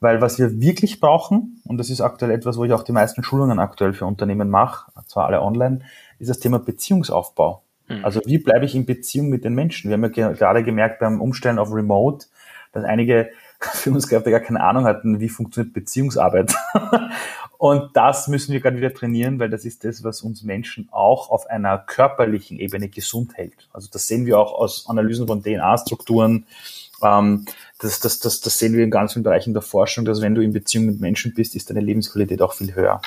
Weil 0.00 0.20
was 0.20 0.38
wir 0.38 0.60
wirklich 0.60 1.00
brauchen, 1.00 1.62
und 1.64 1.78
das 1.78 1.88
ist 1.88 2.02
aktuell 2.02 2.32
etwas, 2.32 2.58
wo 2.58 2.66
ich 2.66 2.72
auch 2.74 2.82
die 2.82 2.92
meisten 2.92 3.22
Schulungen 3.22 3.58
aktuell 3.58 3.94
für 3.94 4.04
Unternehmen 4.04 4.50
mache, 4.50 4.92
zwar 5.06 5.24
alle 5.24 5.40
online, 5.40 5.80
ist 6.18 6.28
das 6.28 6.38
Thema 6.38 6.58
Beziehungsaufbau. 6.58 7.62
Mhm. 7.88 8.04
Also 8.04 8.20
wie 8.24 8.38
bleibe 8.38 8.64
ich 8.64 8.74
in 8.74 8.86
Beziehung 8.86 9.28
mit 9.28 9.44
den 9.44 9.54
Menschen? 9.54 9.90
Wir 9.90 9.94
haben 9.94 10.12
ja 10.14 10.32
gerade 10.32 10.62
gemerkt 10.62 11.00
beim 11.00 11.20
Umstellen 11.20 11.58
auf 11.58 11.72
Remote, 11.72 12.26
dass 12.72 12.84
einige 12.84 13.30
Führungskräfte 13.60 14.30
gar 14.30 14.40
keine 14.40 14.62
Ahnung 14.62 14.84
hatten, 14.84 15.20
wie 15.20 15.28
funktioniert 15.28 15.74
Beziehungsarbeit. 15.74 16.54
Und 17.58 17.90
das 17.96 18.28
müssen 18.28 18.52
wir 18.52 18.60
gerade 18.60 18.76
wieder 18.76 18.94
trainieren, 18.94 19.40
weil 19.40 19.50
das 19.50 19.64
ist 19.64 19.84
das, 19.84 20.04
was 20.04 20.22
uns 20.22 20.44
Menschen 20.44 20.88
auch 20.92 21.28
auf 21.30 21.48
einer 21.48 21.76
körperlichen 21.76 22.60
Ebene 22.60 22.88
gesund 22.88 23.36
hält. 23.36 23.68
Also 23.72 23.88
das 23.90 24.06
sehen 24.06 24.26
wir 24.26 24.38
auch 24.38 24.52
aus 24.52 24.86
Analysen 24.88 25.26
von 25.26 25.42
DNA-Strukturen. 25.42 26.46
Ähm, 27.02 27.46
das, 27.80 27.98
das, 27.98 28.20
das, 28.20 28.40
das 28.40 28.58
sehen 28.58 28.74
wir 28.74 28.84
in 28.84 28.92
ganz 28.92 29.14
vielen 29.14 29.24
Bereichen 29.24 29.54
der 29.54 29.62
Forschung, 29.62 30.04
dass 30.04 30.20
wenn 30.20 30.36
du 30.36 30.40
in 30.40 30.52
Beziehung 30.52 30.86
mit 30.86 31.00
Menschen 31.00 31.34
bist, 31.34 31.56
ist 31.56 31.68
deine 31.68 31.80
Lebensqualität 31.80 32.42
auch 32.42 32.54
viel 32.54 32.76
höher. 32.76 33.00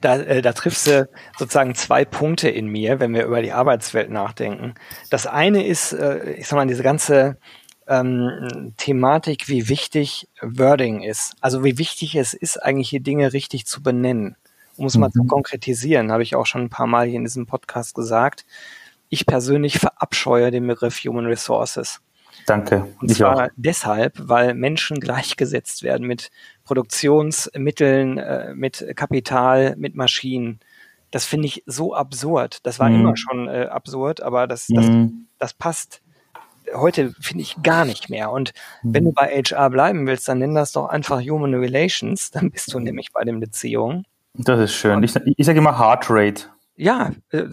Da, 0.00 0.16
äh, 0.18 0.42
da 0.42 0.52
triffst 0.52 0.86
du 0.86 1.08
sozusagen 1.38 1.74
zwei 1.74 2.04
Punkte 2.04 2.50
in 2.50 2.66
mir, 2.66 3.00
wenn 3.00 3.14
wir 3.14 3.24
über 3.24 3.40
die 3.40 3.52
Arbeitswelt 3.52 4.10
nachdenken. 4.10 4.74
Das 5.08 5.26
eine 5.26 5.66
ist, 5.66 5.92
äh, 5.92 6.32
ich 6.32 6.46
sag 6.46 6.56
mal, 6.56 6.66
diese 6.66 6.82
ganze 6.82 7.38
ähm, 7.86 8.74
Thematik, 8.76 9.48
wie 9.48 9.68
wichtig 9.68 10.28
Wording 10.40 11.02
ist. 11.02 11.36
Also 11.40 11.64
wie 11.64 11.78
wichtig 11.78 12.14
es 12.16 12.34
ist, 12.34 12.62
eigentlich 12.62 12.90
hier 12.90 13.00
Dinge 13.00 13.32
richtig 13.32 13.66
zu 13.66 13.82
benennen. 13.82 14.36
Um 14.76 14.86
es 14.86 14.94
mhm. 14.94 15.00
mal 15.00 15.10
zu 15.10 15.22
mhm. 15.22 15.28
konkretisieren, 15.28 16.12
habe 16.12 16.22
ich 16.22 16.34
auch 16.34 16.46
schon 16.46 16.62
ein 16.62 16.70
paar 16.70 16.86
Mal 16.86 17.06
hier 17.06 17.16
in 17.16 17.24
diesem 17.24 17.46
Podcast 17.46 17.94
gesagt. 17.94 18.44
Ich 19.08 19.26
persönlich 19.26 19.78
verabscheue 19.78 20.50
den 20.50 20.66
Begriff 20.66 20.98
Human 21.04 21.26
Resources. 21.26 22.00
Danke. 22.46 22.88
Und 23.00 23.10
ich 23.10 23.18
zwar 23.18 23.44
auch. 23.44 23.48
deshalb, 23.56 24.14
weil 24.18 24.54
Menschen 24.54 25.00
gleichgesetzt 25.00 25.82
werden 25.82 26.06
mit 26.06 26.30
Produktionsmitteln, 26.64 28.18
äh, 28.18 28.54
mit 28.54 28.84
Kapital, 28.96 29.74
mit 29.76 29.94
Maschinen. 29.94 30.60
Das 31.10 31.24
finde 31.24 31.46
ich 31.46 31.62
so 31.66 31.94
absurd. 31.94 32.58
Das 32.64 32.78
war 32.78 32.88
mhm. 32.88 33.00
immer 33.00 33.16
schon 33.16 33.48
äh, 33.48 33.66
absurd, 33.70 34.20
aber 34.20 34.46
das, 34.46 34.66
das, 34.68 34.86
mhm. 34.86 35.26
das 35.38 35.54
passt 35.54 36.00
heute, 36.72 37.12
finde 37.20 37.42
ich, 37.42 37.62
gar 37.62 37.84
nicht 37.84 38.10
mehr. 38.10 38.30
Und 38.30 38.52
mhm. 38.82 38.94
wenn 38.94 39.04
du 39.04 39.12
bei 39.12 39.26
HR 39.28 39.70
bleiben 39.70 40.06
willst, 40.06 40.28
dann 40.28 40.38
nenn 40.38 40.54
das 40.54 40.72
doch 40.72 40.88
einfach 40.88 41.20
Human 41.20 41.54
Relations. 41.54 42.30
Dann 42.32 42.50
bist 42.50 42.72
du 42.72 42.80
nämlich 42.80 43.12
bei 43.12 43.24
den 43.24 43.40
Beziehungen. 43.40 44.06
Das 44.34 44.58
ist 44.58 44.74
schön. 44.74 44.96
Und, 44.96 45.02
ich, 45.04 45.14
ich 45.36 45.46
sage 45.46 45.58
immer 45.58 45.78
Heart 45.78 46.06
Rate. 46.08 46.44
Ja, 46.76 47.12
äh, 47.30 47.44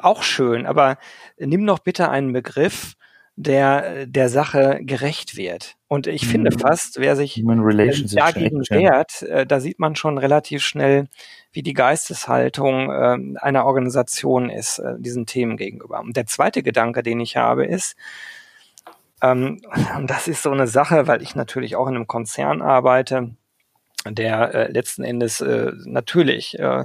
auch 0.00 0.22
schön, 0.22 0.64
aber 0.64 0.96
nimm 1.36 1.66
doch 1.66 1.80
bitte 1.80 2.08
einen 2.08 2.32
Begriff, 2.32 2.94
der 3.40 4.06
der 4.06 4.28
Sache 4.28 4.80
gerecht 4.82 5.36
wird. 5.36 5.76
Und 5.86 6.06
ich 6.06 6.26
finde 6.26 6.50
mhm. 6.50 6.58
fast, 6.58 6.98
wer 6.98 7.14
sich 7.14 7.42
dagegen 8.14 8.62
wehrt, 8.68 9.22
äh, 9.22 9.46
da 9.46 9.60
sieht 9.60 9.78
man 9.78 9.94
schon 9.96 10.18
relativ 10.18 10.62
schnell, 10.64 11.08
wie 11.52 11.62
die 11.62 11.72
Geisteshaltung 11.72 12.90
äh, 12.90 13.38
einer 13.40 13.64
Organisation 13.64 14.50
ist, 14.50 14.80
äh, 14.80 14.94
diesen 14.98 15.26
Themen 15.26 15.56
gegenüber. 15.56 16.00
Und 16.00 16.16
der 16.16 16.26
zweite 16.26 16.62
Gedanke, 16.62 17.02
den 17.02 17.20
ich 17.20 17.36
habe, 17.36 17.64
ist, 17.64 17.96
Ähm, 19.22 19.60
und 19.96 20.06
das 20.10 20.28
ist 20.28 20.42
so 20.42 20.50
eine 20.50 20.66
Sache, 20.66 21.06
weil 21.06 21.22
ich 21.22 21.34
natürlich 21.34 21.76
auch 21.76 21.88
in 21.88 21.96
einem 21.96 22.06
Konzern 22.06 22.62
arbeite, 22.62 23.30
der 24.06 24.54
äh, 24.54 24.72
letzten 24.72 25.04
Endes 25.04 25.40
äh, 25.40 25.72
natürlich 25.84 26.58
äh, 26.58 26.84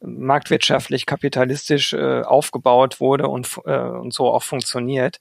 marktwirtschaftlich, 0.00 1.06
kapitalistisch 1.06 1.92
äh, 1.94 2.22
aufgebaut 2.22 3.00
wurde 3.00 3.28
und, 3.28 3.60
äh, 3.64 3.78
und 3.78 4.12
so 4.12 4.30
auch 4.30 4.42
funktioniert. 4.42 5.20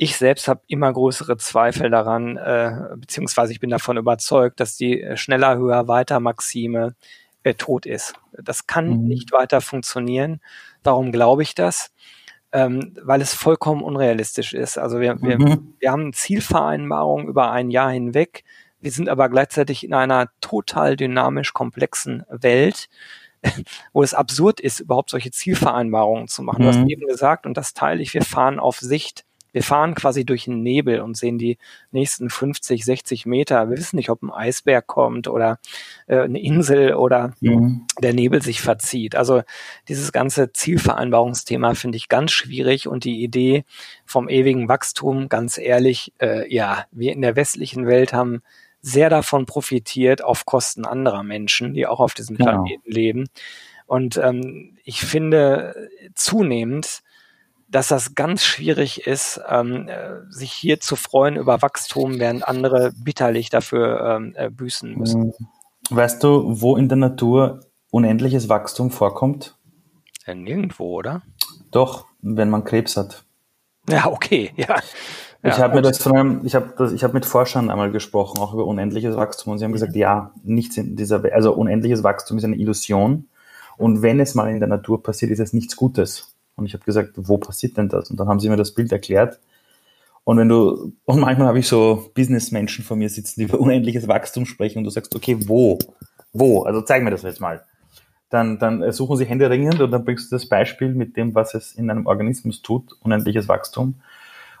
Ich 0.00 0.16
selbst 0.16 0.46
habe 0.46 0.62
immer 0.68 0.92
größere 0.92 1.36
Zweifel 1.38 1.90
daran, 1.90 2.36
äh, 2.36 2.70
beziehungsweise 2.96 3.52
ich 3.52 3.58
bin 3.58 3.68
davon 3.68 3.96
überzeugt, 3.96 4.60
dass 4.60 4.76
die 4.76 5.02
äh, 5.02 5.16
schneller, 5.16 5.58
höher, 5.58 5.88
weiter 5.88 6.20
Maxime 6.20 6.94
äh, 7.42 7.54
tot 7.54 7.84
ist. 7.84 8.14
Das 8.32 8.68
kann 8.68 8.88
mhm. 8.88 9.08
nicht 9.08 9.32
weiter 9.32 9.60
funktionieren. 9.60 10.40
Warum 10.84 11.10
glaube 11.10 11.42
ich 11.42 11.56
das? 11.56 11.90
Ähm, 12.52 12.96
weil 13.02 13.20
es 13.20 13.34
vollkommen 13.34 13.82
unrealistisch 13.82 14.54
ist. 14.54 14.78
Also 14.78 15.00
wir, 15.00 15.20
wir, 15.20 15.36
mhm. 15.36 15.74
wir 15.80 15.90
haben 15.90 16.12
Zielvereinbarungen 16.12 17.26
über 17.26 17.50
ein 17.50 17.68
Jahr 17.68 17.90
hinweg. 17.90 18.44
Wir 18.80 18.92
sind 18.92 19.08
aber 19.08 19.28
gleichzeitig 19.28 19.82
in 19.82 19.94
einer 19.94 20.28
total 20.40 20.94
dynamisch 20.94 21.52
komplexen 21.52 22.24
Welt, 22.30 22.88
wo 23.92 24.04
es 24.04 24.14
absurd 24.14 24.60
ist, 24.60 24.78
überhaupt 24.78 25.10
solche 25.10 25.32
Zielvereinbarungen 25.32 26.28
zu 26.28 26.44
machen. 26.44 26.60
Mhm. 26.60 26.62
Du 26.62 26.68
hast 26.68 26.84
mhm. 26.84 26.88
eben 26.88 27.06
gesagt, 27.08 27.46
und 27.46 27.56
das 27.56 27.74
teile 27.74 28.00
ich, 28.00 28.14
wir 28.14 28.22
fahren 28.22 28.60
auf 28.60 28.78
Sicht 28.78 29.24
wir 29.52 29.62
fahren 29.62 29.94
quasi 29.94 30.24
durch 30.24 30.44
den 30.44 30.62
Nebel 30.62 31.00
und 31.00 31.16
sehen 31.16 31.38
die 31.38 31.58
nächsten 31.90 32.30
50, 32.30 32.84
60 32.84 33.26
Meter. 33.26 33.70
Wir 33.70 33.76
wissen 33.76 33.96
nicht, 33.96 34.10
ob 34.10 34.22
ein 34.22 34.30
Eisberg 34.30 34.86
kommt 34.86 35.28
oder 35.28 35.58
äh, 36.06 36.20
eine 36.20 36.40
Insel 36.40 36.94
oder 36.94 37.34
mhm. 37.40 37.86
der 38.02 38.12
Nebel 38.12 38.42
sich 38.42 38.60
verzieht. 38.60 39.16
Also 39.16 39.42
dieses 39.88 40.12
ganze 40.12 40.52
Zielvereinbarungsthema 40.52 41.74
finde 41.74 41.96
ich 41.96 42.08
ganz 42.08 42.32
schwierig 42.32 42.88
und 42.88 43.04
die 43.04 43.22
Idee 43.22 43.64
vom 44.04 44.28
ewigen 44.28 44.68
Wachstum, 44.68 45.28
ganz 45.28 45.58
ehrlich, 45.58 46.12
äh, 46.20 46.52
ja, 46.52 46.86
wir 46.90 47.12
in 47.12 47.22
der 47.22 47.36
westlichen 47.36 47.86
Welt 47.86 48.12
haben 48.12 48.42
sehr 48.80 49.10
davon 49.10 49.46
profitiert 49.46 50.22
auf 50.22 50.46
Kosten 50.46 50.84
anderer 50.84 51.22
Menschen, 51.22 51.74
die 51.74 51.86
auch 51.86 52.00
auf 52.00 52.14
diesem 52.14 52.36
genau. 52.36 52.50
Planeten 52.50 52.82
genau. 52.84 52.94
leben. 52.94 53.28
Und 53.86 54.18
ähm, 54.18 54.76
ich 54.84 55.00
finde 55.00 55.88
zunehmend, 56.14 57.02
dass 57.68 57.88
das 57.88 58.14
ganz 58.14 58.44
schwierig 58.44 59.06
ist, 59.06 59.40
ähm, 59.48 59.88
äh, 59.88 60.20
sich 60.30 60.52
hier 60.52 60.80
zu 60.80 60.96
freuen 60.96 61.36
über 61.36 61.60
Wachstum, 61.62 62.18
während 62.18 62.46
andere 62.46 62.92
bitterlich 62.96 63.50
dafür 63.50 64.16
ähm, 64.16 64.34
äh, 64.36 64.50
büßen 64.50 64.96
müssen. 64.96 65.26
Mhm. 65.26 65.32
Weißt 65.90 66.22
du, 66.22 66.60
wo 66.60 66.76
in 66.76 66.88
der 66.88 66.96
Natur 66.96 67.60
unendliches 67.90 68.48
Wachstum 68.48 68.90
vorkommt? 68.90 69.56
Ja, 70.26 70.34
nirgendwo, 70.34 70.96
oder? 70.96 71.22
Doch, 71.70 72.06
wenn 72.20 72.50
man 72.50 72.64
Krebs 72.64 72.96
hat. 72.96 73.24
Ja, 73.88 74.06
okay, 74.06 74.52
ja. 74.56 74.76
Ich 75.42 75.56
ja, 75.56 75.58
habe 75.58 75.76
mir 75.76 75.82
das 75.82 75.98
von 75.98 76.16
einem, 76.16 76.44
ich 76.44 76.56
habe 76.56 76.92
ich 76.92 77.04
habe 77.04 77.14
mit 77.14 77.24
Forschern 77.24 77.70
einmal 77.70 77.92
gesprochen, 77.92 78.38
auch 78.40 78.52
über 78.54 78.66
unendliches 78.66 79.16
Wachstum, 79.16 79.52
und 79.52 79.58
sie 79.58 79.64
haben 79.64 79.72
gesagt, 79.72 79.94
ja, 79.94 80.32
nichts 80.42 80.76
in 80.76 80.96
dieser, 80.96 81.22
also 81.32 81.52
unendliches 81.54 82.02
Wachstum 82.02 82.38
ist 82.38 82.44
eine 82.44 82.56
Illusion, 82.56 83.28
und 83.76 84.02
wenn 84.02 84.18
es 84.18 84.34
mal 84.34 84.50
in 84.50 84.58
der 84.58 84.68
Natur 84.68 85.02
passiert, 85.02 85.30
ist 85.30 85.38
es 85.38 85.52
nichts 85.52 85.76
Gutes. 85.76 86.36
Und 86.58 86.66
ich 86.66 86.74
habe 86.74 86.84
gesagt, 86.84 87.12
wo 87.16 87.38
passiert 87.38 87.76
denn 87.76 87.88
das? 87.88 88.10
Und 88.10 88.18
dann 88.18 88.28
haben 88.28 88.40
sie 88.40 88.48
mir 88.48 88.56
das 88.56 88.74
Bild 88.74 88.90
erklärt. 88.90 89.38
Und 90.24 90.36
wenn 90.36 90.48
du, 90.48 90.92
und 91.04 91.20
manchmal 91.20 91.46
habe 91.46 91.58
ich 91.58 91.68
so 91.68 92.10
Businessmenschen 92.14 92.84
vor 92.84 92.96
mir 92.96 93.08
sitzen, 93.08 93.40
die 93.40 93.44
über 93.44 93.60
unendliches 93.60 94.08
Wachstum 94.08 94.44
sprechen 94.44 94.78
und 94.78 94.84
du 94.84 94.90
sagst, 94.90 95.14
okay, 95.14 95.38
wo? 95.46 95.78
Wo? 96.32 96.64
Also 96.64 96.82
zeig 96.82 97.02
mir 97.02 97.10
das 97.10 97.22
jetzt 97.22 97.40
mal. 97.40 97.64
Dann, 98.28 98.58
dann 98.58 98.92
suchen 98.92 99.16
sie 99.16 99.24
händeringend 99.24 99.80
und 99.80 99.90
dann 99.90 100.04
bringst 100.04 100.30
du 100.30 100.36
das 100.36 100.46
Beispiel 100.46 100.92
mit 100.92 101.16
dem, 101.16 101.34
was 101.34 101.54
es 101.54 101.72
in 101.72 101.90
einem 101.90 102.06
Organismus 102.06 102.60
tut, 102.60 102.92
unendliches 103.00 103.48
Wachstum. 103.48 104.00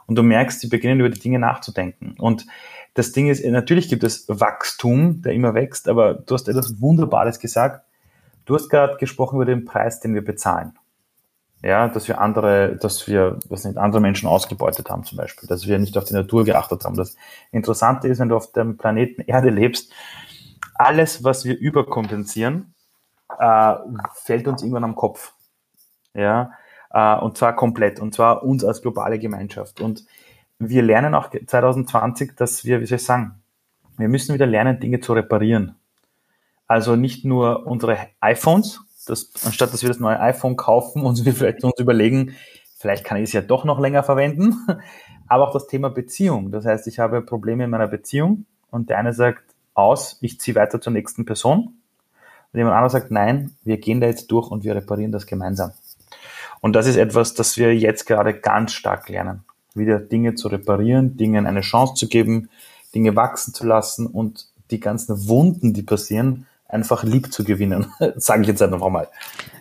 Und 0.06 0.14
du 0.14 0.22
merkst, 0.22 0.60
sie 0.60 0.68
beginnen 0.68 1.00
über 1.00 1.10
die 1.10 1.20
Dinge 1.20 1.38
nachzudenken. 1.38 2.14
Und 2.18 2.46
das 2.94 3.12
Ding 3.12 3.28
ist, 3.28 3.44
natürlich 3.44 3.90
gibt 3.90 4.04
es 4.04 4.24
Wachstum, 4.28 5.20
der 5.20 5.34
immer 5.34 5.52
wächst, 5.52 5.88
aber 5.88 6.14
du 6.14 6.34
hast 6.34 6.48
etwas 6.48 6.80
Wunderbares 6.80 7.40
gesagt. 7.40 7.84
Du 8.46 8.54
hast 8.54 8.70
gerade 8.70 8.96
gesprochen 8.96 9.36
über 9.36 9.44
den 9.44 9.66
Preis, 9.66 10.00
den 10.00 10.14
wir 10.14 10.24
bezahlen 10.24 10.72
ja, 11.62 11.88
dass 11.88 12.06
wir 12.06 12.20
andere, 12.20 12.76
dass 12.76 13.08
wir, 13.08 13.38
was 13.48 13.64
nicht, 13.64 13.78
andere 13.78 14.00
Menschen 14.00 14.28
ausgebeutet 14.28 14.90
haben 14.90 15.04
zum 15.04 15.18
Beispiel, 15.18 15.48
dass 15.48 15.66
wir 15.66 15.78
nicht 15.78 15.98
auf 15.98 16.04
die 16.04 16.14
Natur 16.14 16.44
geachtet 16.44 16.84
haben. 16.84 16.96
Das 16.96 17.16
Interessante 17.50 18.08
ist, 18.08 18.20
wenn 18.20 18.28
du 18.28 18.36
auf 18.36 18.52
dem 18.52 18.76
Planeten 18.76 19.22
Erde 19.22 19.50
lebst, 19.50 19.92
alles, 20.74 21.24
was 21.24 21.44
wir 21.44 21.58
überkompensieren, 21.58 22.74
äh, 23.38 23.74
fällt 24.14 24.46
uns 24.46 24.62
irgendwann 24.62 24.84
am 24.84 24.94
Kopf. 24.94 25.32
Ja, 26.14 26.52
äh, 26.90 27.16
und 27.16 27.36
zwar 27.36 27.54
komplett, 27.56 28.00
und 28.00 28.14
zwar 28.14 28.44
uns 28.44 28.64
als 28.64 28.80
globale 28.80 29.18
Gemeinschaft. 29.18 29.80
Und 29.80 30.06
wir 30.58 30.82
lernen 30.82 31.14
auch 31.14 31.30
2020, 31.30 32.36
dass 32.36 32.64
wir, 32.64 32.80
wie 32.80 32.86
soll 32.86 32.96
ich 32.96 33.04
sagen, 33.04 33.42
wir 33.96 34.08
müssen 34.08 34.34
wieder 34.34 34.46
lernen, 34.46 34.80
Dinge 34.80 35.00
zu 35.00 35.12
reparieren. 35.12 35.74
Also 36.66 36.96
nicht 36.96 37.24
nur 37.24 37.66
unsere 37.66 37.98
iPhones, 38.20 38.80
dass 39.10 39.30
anstatt 39.44 39.72
dass 39.72 39.82
wir 39.82 39.88
das 39.88 40.00
neue 40.00 40.20
iPhone 40.20 40.56
kaufen 40.56 41.02
und 41.02 41.24
wir 41.24 41.34
vielleicht 41.34 41.64
uns 41.64 41.78
überlegen, 41.78 42.34
vielleicht 42.76 43.04
kann 43.04 43.18
ich 43.18 43.24
es 43.24 43.32
ja 43.32 43.40
doch 43.40 43.64
noch 43.64 43.78
länger 43.78 44.02
verwenden, 44.02 44.54
aber 45.28 45.48
auch 45.48 45.52
das 45.52 45.66
Thema 45.66 45.90
Beziehung. 45.90 46.50
Das 46.50 46.64
heißt, 46.64 46.86
ich 46.86 46.98
habe 46.98 47.22
Probleme 47.22 47.64
in 47.64 47.70
meiner 47.70 47.88
Beziehung 47.88 48.46
und 48.70 48.90
der 48.90 48.98
eine 48.98 49.12
sagt 49.12 49.42
aus, 49.74 50.18
ich 50.20 50.40
ziehe 50.40 50.54
weiter 50.54 50.80
zur 50.80 50.92
nächsten 50.92 51.24
Person. 51.24 51.74
Und 52.52 52.58
jemand 52.58 52.74
anderes 52.74 52.92
sagt, 52.92 53.10
nein, 53.10 53.52
wir 53.62 53.78
gehen 53.78 54.00
da 54.00 54.06
jetzt 54.06 54.28
durch 54.28 54.50
und 54.50 54.64
wir 54.64 54.74
reparieren 54.74 55.12
das 55.12 55.26
gemeinsam. 55.26 55.72
Und 56.60 56.74
das 56.74 56.86
ist 56.86 56.96
etwas, 56.96 57.34
das 57.34 57.56
wir 57.56 57.76
jetzt 57.76 58.06
gerade 58.06 58.34
ganz 58.34 58.72
stark 58.72 59.08
lernen. 59.08 59.44
Wieder 59.74 60.00
Dinge 60.00 60.34
zu 60.34 60.48
reparieren, 60.48 61.16
Dingen 61.16 61.46
eine 61.46 61.60
Chance 61.60 61.94
zu 61.94 62.08
geben, 62.08 62.48
Dinge 62.94 63.14
wachsen 63.14 63.54
zu 63.54 63.66
lassen 63.66 64.06
und 64.06 64.48
die 64.70 64.80
ganzen 64.80 65.28
Wunden, 65.28 65.72
die 65.72 65.82
passieren, 65.82 66.46
einfach 66.68 67.02
lieb 67.02 67.32
zu 67.32 67.44
gewinnen, 67.44 67.92
sage 68.16 68.42
ich 68.42 68.48
jetzt 68.48 68.62
einfach 68.62 68.90
mal. 68.90 69.08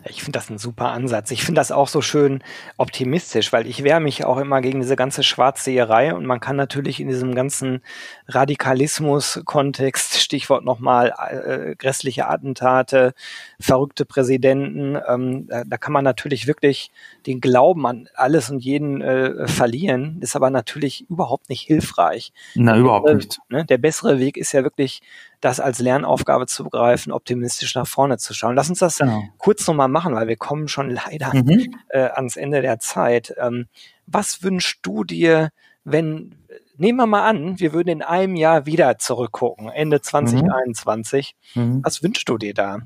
Ich 0.09 0.23
finde 0.23 0.39
das 0.39 0.49
ein 0.49 0.57
super 0.57 0.91
Ansatz. 0.91 1.31
Ich 1.31 1.43
finde 1.43 1.59
das 1.59 1.71
auch 1.71 1.87
so 1.87 2.01
schön 2.01 2.43
optimistisch, 2.77 3.51
weil 3.51 3.67
ich 3.67 3.83
wehre 3.83 3.99
mich 3.99 4.25
auch 4.25 4.37
immer 4.37 4.61
gegen 4.61 4.79
diese 4.81 4.95
ganze 4.95 5.23
Schwarzseherei 5.23 6.13
und 6.13 6.25
man 6.25 6.39
kann 6.39 6.55
natürlich 6.55 6.99
in 6.99 7.07
diesem 7.07 7.35
ganzen 7.35 7.81
Radikalismus-Kontext, 8.27 10.17
Stichwort 10.21 10.63
nochmal 10.63 11.13
äh, 11.29 11.75
grässliche 11.75 12.27
Attentate, 12.27 13.13
verrückte 13.59 14.05
Präsidenten, 14.05 14.97
ähm, 15.07 15.47
da, 15.47 15.63
da, 15.65 15.77
kann 15.77 15.93
man 15.93 16.03
natürlich 16.03 16.47
wirklich 16.47 16.91
den 17.25 17.41
Glauben 17.41 17.85
an 17.85 18.09
alles 18.15 18.49
und 18.49 18.59
jeden 18.59 19.01
äh, 19.01 19.47
verlieren, 19.47 20.17
ist 20.21 20.35
aber 20.35 20.49
natürlich 20.49 21.09
überhaupt 21.09 21.49
nicht 21.49 21.61
hilfreich. 21.61 22.33
Na, 22.55 22.77
überhaupt 22.77 23.13
nicht. 23.13 23.39
Ne, 23.49 23.65
der 23.65 23.77
bessere 23.77 24.19
Weg 24.19 24.37
ist 24.37 24.51
ja 24.51 24.63
wirklich 24.63 25.01
das 25.41 25.59
als 25.59 25.79
Lernaufgabe 25.79 26.47
zu 26.47 26.63
begreifen, 26.63 27.11
optimistisch 27.11 27.75
nach 27.75 27.87
vorne 27.87 28.17
zu 28.17 28.33
schauen. 28.33 28.55
Lass 28.55 28.69
uns 28.69 28.79
das 28.79 28.97
genau. 28.97 29.23
kurz 29.37 29.67
nochmal 29.67 29.87
machen, 29.87 30.15
weil 30.15 30.27
wir 30.27 30.37
kommen 30.37 30.67
schon 30.67 30.89
leider 30.89 31.33
mhm. 31.33 31.75
äh, 31.89 32.09
ans 32.09 32.37
Ende 32.37 32.61
der 32.61 32.79
Zeit. 32.79 33.35
Ähm, 33.39 33.67
was 34.07 34.41
wünschst 34.41 34.79
du 34.81 35.03
dir, 35.03 35.49
wenn, 35.83 36.35
nehmen 36.77 36.97
wir 36.97 37.05
mal 37.05 37.27
an, 37.27 37.59
wir 37.59 37.73
würden 37.73 37.89
in 37.89 38.01
einem 38.01 38.35
Jahr 38.35 38.65
wieder 38.65 38.97
zurückgucken, 38.97 39.69
Ende 39.69 40.01
2021. 40.01 41.35
Mhm. 41.53 41.63
mhm. 41.63 41.81
Was 41.83 42.01
wünschst 42.01 42.27
du 42.27 42.37
dir 42.37 42.53
da? 42.53 42.79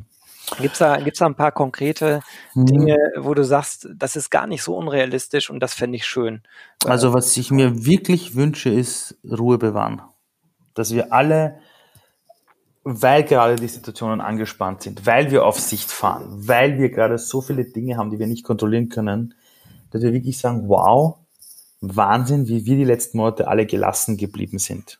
Gibt's 0.59 0.79
da, 0.79 0.97
gibt's 0.97 1.19
da 1.19 1.27
ein 1.27 1.35
paar 1.35 1.51
konkrete 1.53 2.21
mhm. 2.53 2.65
Dinge, 2.65 2.97
wo 3.17 3.33
du 3.33 3.45
sagst, 3.45 3.87
das 3.95 4.17
ist 4.17 4.29
gar 4.29 4.47
nicht 4.47 4.63
so 4.63 4.75
unrealistisch 4.75 5.49
und 5.49 5.61
das 5.61 5.73
fände 5.73 5.95
ich 5.95 6.05
schön? 6.05 6.41
Also 6.85 7.13
was 7.13 7.37
ich 7.37 7.51
mir 7.51 7.85
wirklich 7.85 8.35
wünsche, 8.35 8.69
ist 8.69 9.15
Ruhe 9.23 9.57
bewahren. 9.57 10.01
Dass 10.73 10.93
wir 10.93 11.13
alle 11.13 11.59
weil 12.83 13.23
gerade 13.23 13.55
die 13.55 13.67
Situationen 13.67 14.21
angespannt 14.21 14.81
sind, 14.81 15.05
weil 15.05 15.31
wir 15.31 15.45
auf 15.45 15.59
Sicht 15.59 15.91
fahren, 15.91 16.25
weil 16.47 16.79
wir 16.79 16.89
gerade 16.89 17.17
so 17.17 17.41
viele 17.41 17.65
Dinge 17.65 17.97
haben, 17.97 18.09
die 18.09 18.19
wir 18.19 18.27
nicht 18.27 18.43
kontrollieren 18.43 18.89
können, 18.89 19.35
dass 19.91 20.01
wir 20.01 20.13
wirklich 20.13 20.37
sagen, 20.37 20.67
wow, 20.67 21.17
Wahnsinn, 21.81 22.47
wie 22.47 22.65
wir 22.65 22.77
die 22.77 22.85
letzten 22.85 23.17
Monate 23.17 23.47
alle 23.47 23.65
gelassen 23.65 24.17
geblieben 24.17 24.59
sind. 24.59 24.99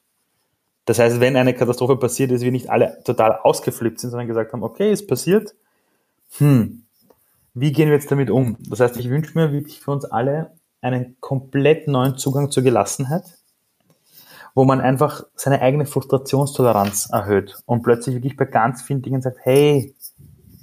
Das 0.86 1.00
heißt, 1.00 1.20
wenn 1.20 1.36
eine 1.36 1.54
Katastrophe 1.54 1.96
passiert 1.96 2.32
ist, 2.32 2.42
wir 2.42 2.52
nicht 2.52 2.70
alle 2.70 3.02
total 3.04 3.40
ausgeflippt 3.44 4.00
sind, 4.00 4.10
sondern 4.10 4.28
gesagt 4.28 4.52
haben, 4.52 4.64
okay, 4.64 4.92
es 4.92 5.06
passiert, 5.06 5.56
hm, 6.38 6.84
wie 7.54 7.72
gehen 7.72 7.88
wir 7.90 7.96
jetzt 7.96 8.12
damit 8.12 8.30
um? 8.30 8.58
Das 8.68 8.80
heißt, 8.80 8.98
ich 8.98 9.10
wünsche 9.10 9.38
mir 9.38 9.52
wirklich 9.52 9.80
für 9.80 9.92
uns 9.92 10.06
alle 10.06 10.52
einen 10.82 11.18
komplett 11.20 11.88
neuen 11.88 12.18
Zugang 12.18 12.50
zur 12.50 12.64
Gelassenheit, 12.64 13.38
wo 14.54 14.66
man 14.66 14.82
einfach 14.82 15.24
seine 15.36 15.62
eigene 15.62 15.86
Frustrationstoleranz 15.86 17.10
erhöht 17.12 17.62
und 17.66 17.84
plötzlich 17.84 18.16
wirklich 18.16 18.38
bei 18.38 18.46
ganz 18.46 18.82
vielen 18.82 19.02
Dingen 19.02 19.22
sagt, 19.22 19.38
hey, 19.44 19.96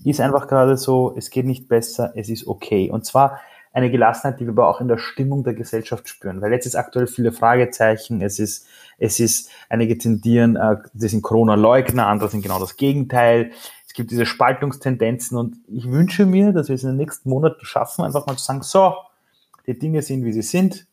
ist 0.05 0.21
einfach 0.21 0.49
gerade 0.49 0.77
so, 0.77 1.15
es 1.17 1.31
geht 1.31 1.47
nicht 1.47 1.69
besser, 1.69 2.13
es 2.15 2.29
ist 2.29 2.47
okay. 2.47 2.91
Und 2.91 3.05
zwar 3.05 3.41
eine 3.73 3.91
Gelassenheit, 3.91 4.41
die 4.41 4.47
wir 4.47 4.53
aber 4.53 4.69
auch 4.69 4.81
in 4.81 4.89
der 4.89 4.99
Stimmung 4.99 5.45
der 5.45 5.55
Gesellschaft 5.55 6.09
spüren. 6.09 6.41
Weil 6.41 6.53
jetzt 6.53 6.67
ist 6.67 6.75
aktuell 6.75 7.07
viele 7.07 7.33
Fragezeichen, 7.33 8.23
es 8.23 8.39
ist, 8.39 8.67
es 8.99 9.21
ist, 9.21 9.51
einige 9.69 9.99
tendieren, 9.99 10.57
äh, 10.57 10.77
das 10.95 11.11
sind 11.11 11.23
Corona-Leugner, 11.23 12.07
andere 12.07 12.31
sind 12.31 12.43
genau 12.43 12.59
das 12.59 12.77
Gegenteil. 12.77 13.53
Es 13.87 13.93
gibt 13.93 14.11
diese 14.11 14.27
Spaltungstendenzen 14.27 15.37
und 15.37 15.57
ich 15.69 15.91
wünsche 15.91 16.27
mir, 16.27 16.53
dass 16.53 16.69
wir 16.69 16.75
es 16.75 16.83
in 16.83 16.91
den 16.91 16.97
nächsten 16.97 17.29
Monaten 17.29 17.65
schaffen, 17.65 18.05
einfach 18.05 18.27
mal 18.27 18.37
zu 18.37 18.45
sagen, 18.45 18.63
so, 18.63 18.95
die 19.67 19.79
Dinge 19.79 20.03
sind, 20.03 20.25
wie 20.25 20.33
sie 20.33 20.43
sind, 20.43 20.87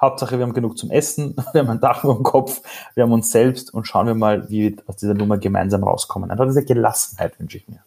Hauptsache, 0.00 0.38
wir 0.38 0.44
haben 0.44 0.52
genug 0.52 0.76
zum 0.78 0.90
Essen, 0.90 1.36
wir 1.52 1.62
haben 1.62 1.70
ein 1.70 1.80
Dach 1.80 2.04
über 2.04 2.14
dem 2.14 2.22
Kopf, 2.22 2.62
wir 2.94 3.04
haben 3.04 3.12
uns 3.12 3.30
selbst 3.30 3.72
und 3.72 3.86
schauen 3.86 4.06
wir 4.06 4.14
mal, 4.14 4.48
wie 4.50 4.76
wir 4.76 4.82
aus 4.86 4.96
dieser 4.96 5.14
Nummer 5.14 5.38
gemeinsam 5.38 5.84
rauskommen. 5.84 6.30
Einfach 6.30 6.46
diese 6.46 6.64
Gelassenheit 6.64 7.38
wünsche 7.38 7.58
ich 7.58 7.68
mir. 7.68 7.80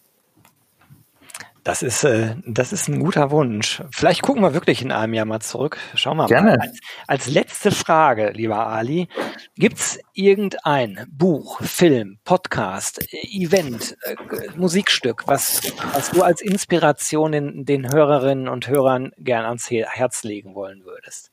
Das 1.64 1.84
ist, 1.84 2.04
äh, 2.04 2.36
das 2.48 2.72
ist 2.74 2.88
ein 2.88 3.00
guter 3.00 3.32
Wunsch. 3.32 3.84
Vielleicht 3.92 4.22
gucken 4.22 4.42
wir 4.42 4.54
wirklich 4.54 4.82
in 4.82 4.92
einem 4.92 5.14
Jahr 5.14 5.26
mal 5.26 5.42
zurück. 5.42 5.78
Schauen 5.94 6.18
wir 6.18 6.26
Gerne. 6.26 6.52
mal. 6.52 6.60
Als, 6.62 6.80
als 7.06 7.28
letzte 7.30 7.72
Frage, 7.72 8.32
lieber 8.32 8.66
Ali, 8.66 9.08
gibt's 9.56 10.00
irgendein 10.14 11.06
Buch, 11.12 11.62
Film, 11.62 12.18
Podcast, 12.24 13.06
Event, 13.12 13.98
äh, 14.04 14.16
Musikstück, 14.56 15.28
was, 15.28 15.62
was 15.94 16.12
du 16.12 16.24
als 16.24 16.42
Inspiration 16.42 17.34
den, 17.34 17.66
den 17.66 17.92
Hörerinnen 17.92 18.48
und 18.48 18.68
Hörern 18.68 19.12
gern 19.18 19.46
ans 19.46 19.70
Herz 19.70 20.24
legen 20.24 20.56
wollen 20.56 20.86
würdest? 20.86 21.32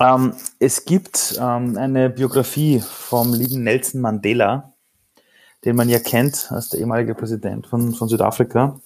Ähm, 0.00 0.34
es 0.58 0.86
gibt 0.86 1.38
ähm, 1.38 1.76
eine 1.76 2.08
Biografie 2.08 2.80
vom 2.80 3.34
lieben 3.34 3.62
Nelson 3.62 4.00
Mandela, 4.00 4.72
den 5.64 5.76
man 5.76 5.90
ja 5.90 5.98
kennt 5.98 6.50
als 6.50 6.70
der 6.70 6.80
ehemalige 6.80 7.14
Präsident 7.14 7.66
von, 7.66 7.94
von 7.94 8.08
Südafrika. 8.08 8.80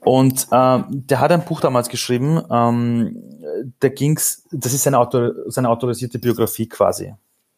Und 0.00 0.48
ähm, 0.50 0.84
der 0.88 1.20
hat 1.20 1.32
ein 1.32 1.44
Buch 1.44 1.60
damals 1.60 1.88
geschrieben, 1.88 2.42
ähm, 2.50 3.22
da 3.80 3.88
ging's, 3.88 4.44
das 4.50 4.72
ist 4.72 4.82
seine, 4.82 4.98
Autor, 4.98 5.32
seine 5.46 5.68
autorisierte 5.68 6.18
Biografie 6.18 6.68
quasi. 6.68 7.14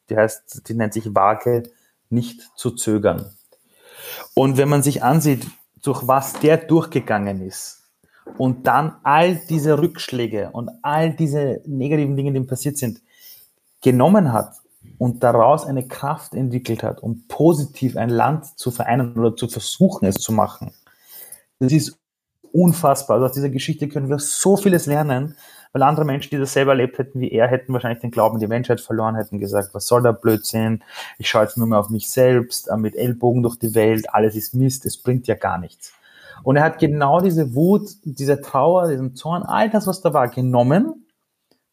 Die 0.08 0.16
heißt, 0.16 0.68
die 0.68 0.74
nennt 0.74 0.92
sich 0.92 1.14
Wage 1.14 1.64
nicht 2.10 2.42
zu 2.56 2.70
zögern. 2.70 3.34
Und 4.34 4.56
wenn 4.56 4.68
man 4.68 4.82
sich 4.82 5.02
ansieht, 5.02 5.46
durch 5.82 6.06
was 6.06 6.34
der 6.40 6.56
durchgegangen 6.58 7.42
ist 7.42 7.78
und 8.36 8.66
dann 8.66 8.96
all 9.02 9.36
diese 9.48 9.78
Rückschläge 9.78 10.50
und 10.52 10.70
all 10.82 11.14
diese 11.14 11.62
negativen 11.66 12.16
Dinge, 12.16 12.32
die 12.32 12.38
ihm 12.38 12.46
passiert 12.46 12.76
sind, 12.76 13.00
genommen 13.80 14.32
hat 14.32 14.54
und 14.98 15.22
daraus 15.22 15.64
eine 15.64 15.86
Kraft 15.86 16.34
entwickelt 16.34 16.82
hat, 16.82 17.02
um 17.02 17.26
positiv 17.28 17.96
ein 17.96 18.10
Land 18.10 18.58
zu 18.58 18.70
vereinen 18.70 19.18
oder 19.18 19.36
zu 19.36 19.48
versuchen, 19.48 20.06
es 20.06 20.16
zu 20.16 20.32
machen. 20.32 20.72
Das 21.58 21.72
ist 21.72 21.98
unfassbar. 22.52 23.16
Also 23.16 23.26
aus 23.26 23.32
dieser 23.32 23.50
Geschichte 23.50 23.88
können 23.88 24.08
wir 24.08 24.18
so 24.18 24.56
vieles 24.56 24.86
lernen, 24.86 25.36
weil 25.72 25.82
andere 25.82 26.04
Menschen, 26.04 26.30
die 26.30 26.38
das 26.38 26.52
selber 26.52 26.72
erlebt 26.72 26.98
hätten 26.98 27.20
wie 27.20 27.30
er, 27.30 27.48
hätten 27.48 27.72
wahrscheinlich 27.72 28.00
den 28.00 28.10
Glauben, 28.10 28.38
die 28.38 28.46
Menschheit 28.46 28.80
verloren, 28.80 29.16
hätten 29.16 29.38
gesagt, 29.38 29.70
was 29.74 29.86
soll 29.86 30.02
der 30.02 30.12
Blödsinn? 30.12 30.82
Ich 31.18 31.28
schaue 31.28 31.42
jetzt 31.42 31.58
nur 31.58 31.66
mehr 31.66 31.78
auf 31.78 31.90
mich 31.90 32.08
selbst, 32.08 32.68
äh, 32.68 32.76
mit 32.76 32.96
Ellbogen 32.96 33.42
durch 33.42 33.56
die 33.56 33.74
Welt, 33.74 34.12
alles 34.12 34.34
ist 34.34 34.54
Mist, 34.54 34.86
es 34.86 34.96
bringt 34.96 35.26
ja 35.26 35.34
gar 35.34 35.58
nichts. 35.58 35.92
Und 36.42 36.56
er 36.56 36.64
hat 36.64 36.78
genau 36.78 37.20
diese 37.20 37.54
Wut, 37.54 37.90
diese 38.04 38.40
Trauer, 38.40 38.88
diesen 38.88 39.14
Zorn, 39.14 39.42
all 39.42 39.70
das, 39.70 39.86
was 39.86 40.00
da 40.00 40.12
war, 40.12 40.28
genommen, 40.28 41.06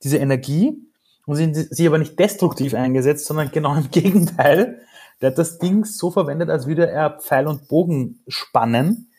diese 0.04 0.18
Energie, 0.18 0.82
und 1.26 1.36
sie, 1.36 1.54
sie 1.54 1.88
aber 1.88 1.98
nicht 1.98 2.20
destruktiv 2.20 2.74
eingesetzt, 2.74 3.26
sondern 3.26 3.52
genau 3.52 3.76
im 3.76 3.90
Gegenteil. 3.92 4.82
Der 5.22 5.32
hat 5.32 5.38
das 5.38 5.60
Ding 5.60 5.86
so 5.86 6.12
verwendet, 6.12 6.50
als 6.50 6.68
würde 6.68 6.90
er 6.90 7.20
Pfeil 7.20 7.48
und 7.48 7.68
Bogen 7.68 8.20
spannen, 8.28 9.10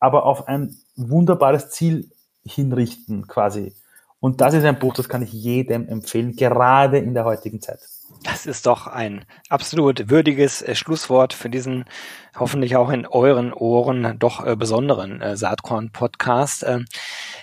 aber 0.00 0.24
auf 0.26 0.48
ein 0.48 0.76
wunderbares 0.96 1.70
Ziel 1.70 2.10
hinrichten 2.44 3.26
quasi. 3.28 3.74
Und 4.18 4.40
das 4.40 4.54
ist 4.54 4.64
ein 4.64 4.78
Buch, 4.78 4.94
das 4.94 5.08
kann 5.08 5.22
ich 5.22 5.32
jedem 5.32 5.88
empfehlen, 5.88 6.36
gerade 6.36 6.98
in 6.98 7.14
der 7.14 7.24
heutigen 7.24 7.60
Zeit. 7.60 7.80
Das 8.22 8.46
ist 8.46 8.66
doch 8.66 8.86
ein 8.86 9.24
absolut 9.48 10.08
würdiges 10.08 10.62
äh, 10.62 10.74
Schlusswort 10.74 11.32
für 11.32 11.50
diesen 11.50 11.84
hoffentlich 12.38 12.76
auch 12.76 12.90
in 12.90 13.06
euren 13.06 13.52
Ohren 13.52 14.18
doch 14.18 14.46
äh, 14.46 14.56
besonderen 14.56 15.20
äh, 15.20 15.36
Saatkorn-Podcast. 15.36 16.64
Ähm, 16.66 16.86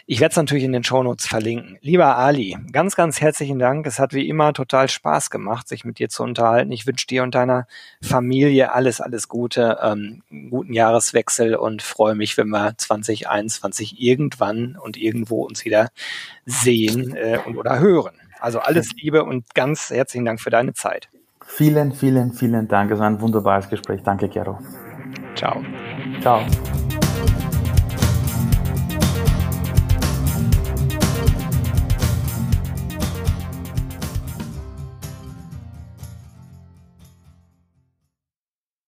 ich 0.06 0.20
werde 0.20 0.32
es 0.32 0.38
natürlich 0.38 0.64
in 0.64 0.72
den 0.72 0.84
Shownotes 0.84 1.28
verlinken. 1.28 1.78
Lieber 1.82 2.18
Ali, 2.18 2.58
ganz, 2.72 2.96
ganz 2.96 3.22
herzlichen 3.22 3.60
Dank. 3.60 3.86
Es 3.86 4.00
hat 4.00 4.14
wie 4.14 4.28
immer 4.28 4.54
total 4.54 4.90
Spaß 4.90 5.30
gemacht, 5.30 5.68
sich 5.68 5.86
mit 5.86 6.00
dir 6.00 6.10
zu 6.10 6.24
unterhalten. 6.24 6.72
Ich 6.72 6.88
wünsche 6.88 7.08
dir 7.08 7.24
und 7.24 7.36
deiner 7.36 7.68
Familie 8.02 8.72
alles, 8.72 9.02
alles 9.02 9.28
Gute, 9.28 9.80
ähm, 9.84 10.24
guten 10.50 10.74
Jahreswechsel 10.74 11.56
und 11.56 11.82
freue 11.82 12.16
mich, 12.16 12.38
wenn 12.38 12.50
wir 12.50 12.74
2021 12.78 14.02
irgendwann 14.02 14.76
und 14.76 14.98
irgendwo 14.98 15.44
uns 15.44 15.66
wieder 15.66 15.90
sehen 16.46 17.16
äh, 17.16 17.40
und 17.46 17.58
oder 17.58 17.80
hören. 17.80 18.16
Also 18.40 18.60
alles 18.60 18.94
Liebe 18.94 19.24
und 19.24 19.54
ganz 19.54 19.90
herzlichen 19.90 20.26
Dank 20.26 20.40
für 20.40 20.50
deine 20.50 20.74
Zeit. 20.74 21.10
Vielen, 21.46 21.92
vielen, 21.92 22.34
vielen 22.34 22.68
Dank. 22.68 22.92
Es 22.92 23.00
war 23.00 23.08
ein 23.08 23.20
wunderbares 23.20 23.70
Gespräch. 23.70 24.02
Danke, 24.04 24.30
Gero. 24.30 24.60
Ciao. 25.36 25.64
Ciao. 26.22 26.46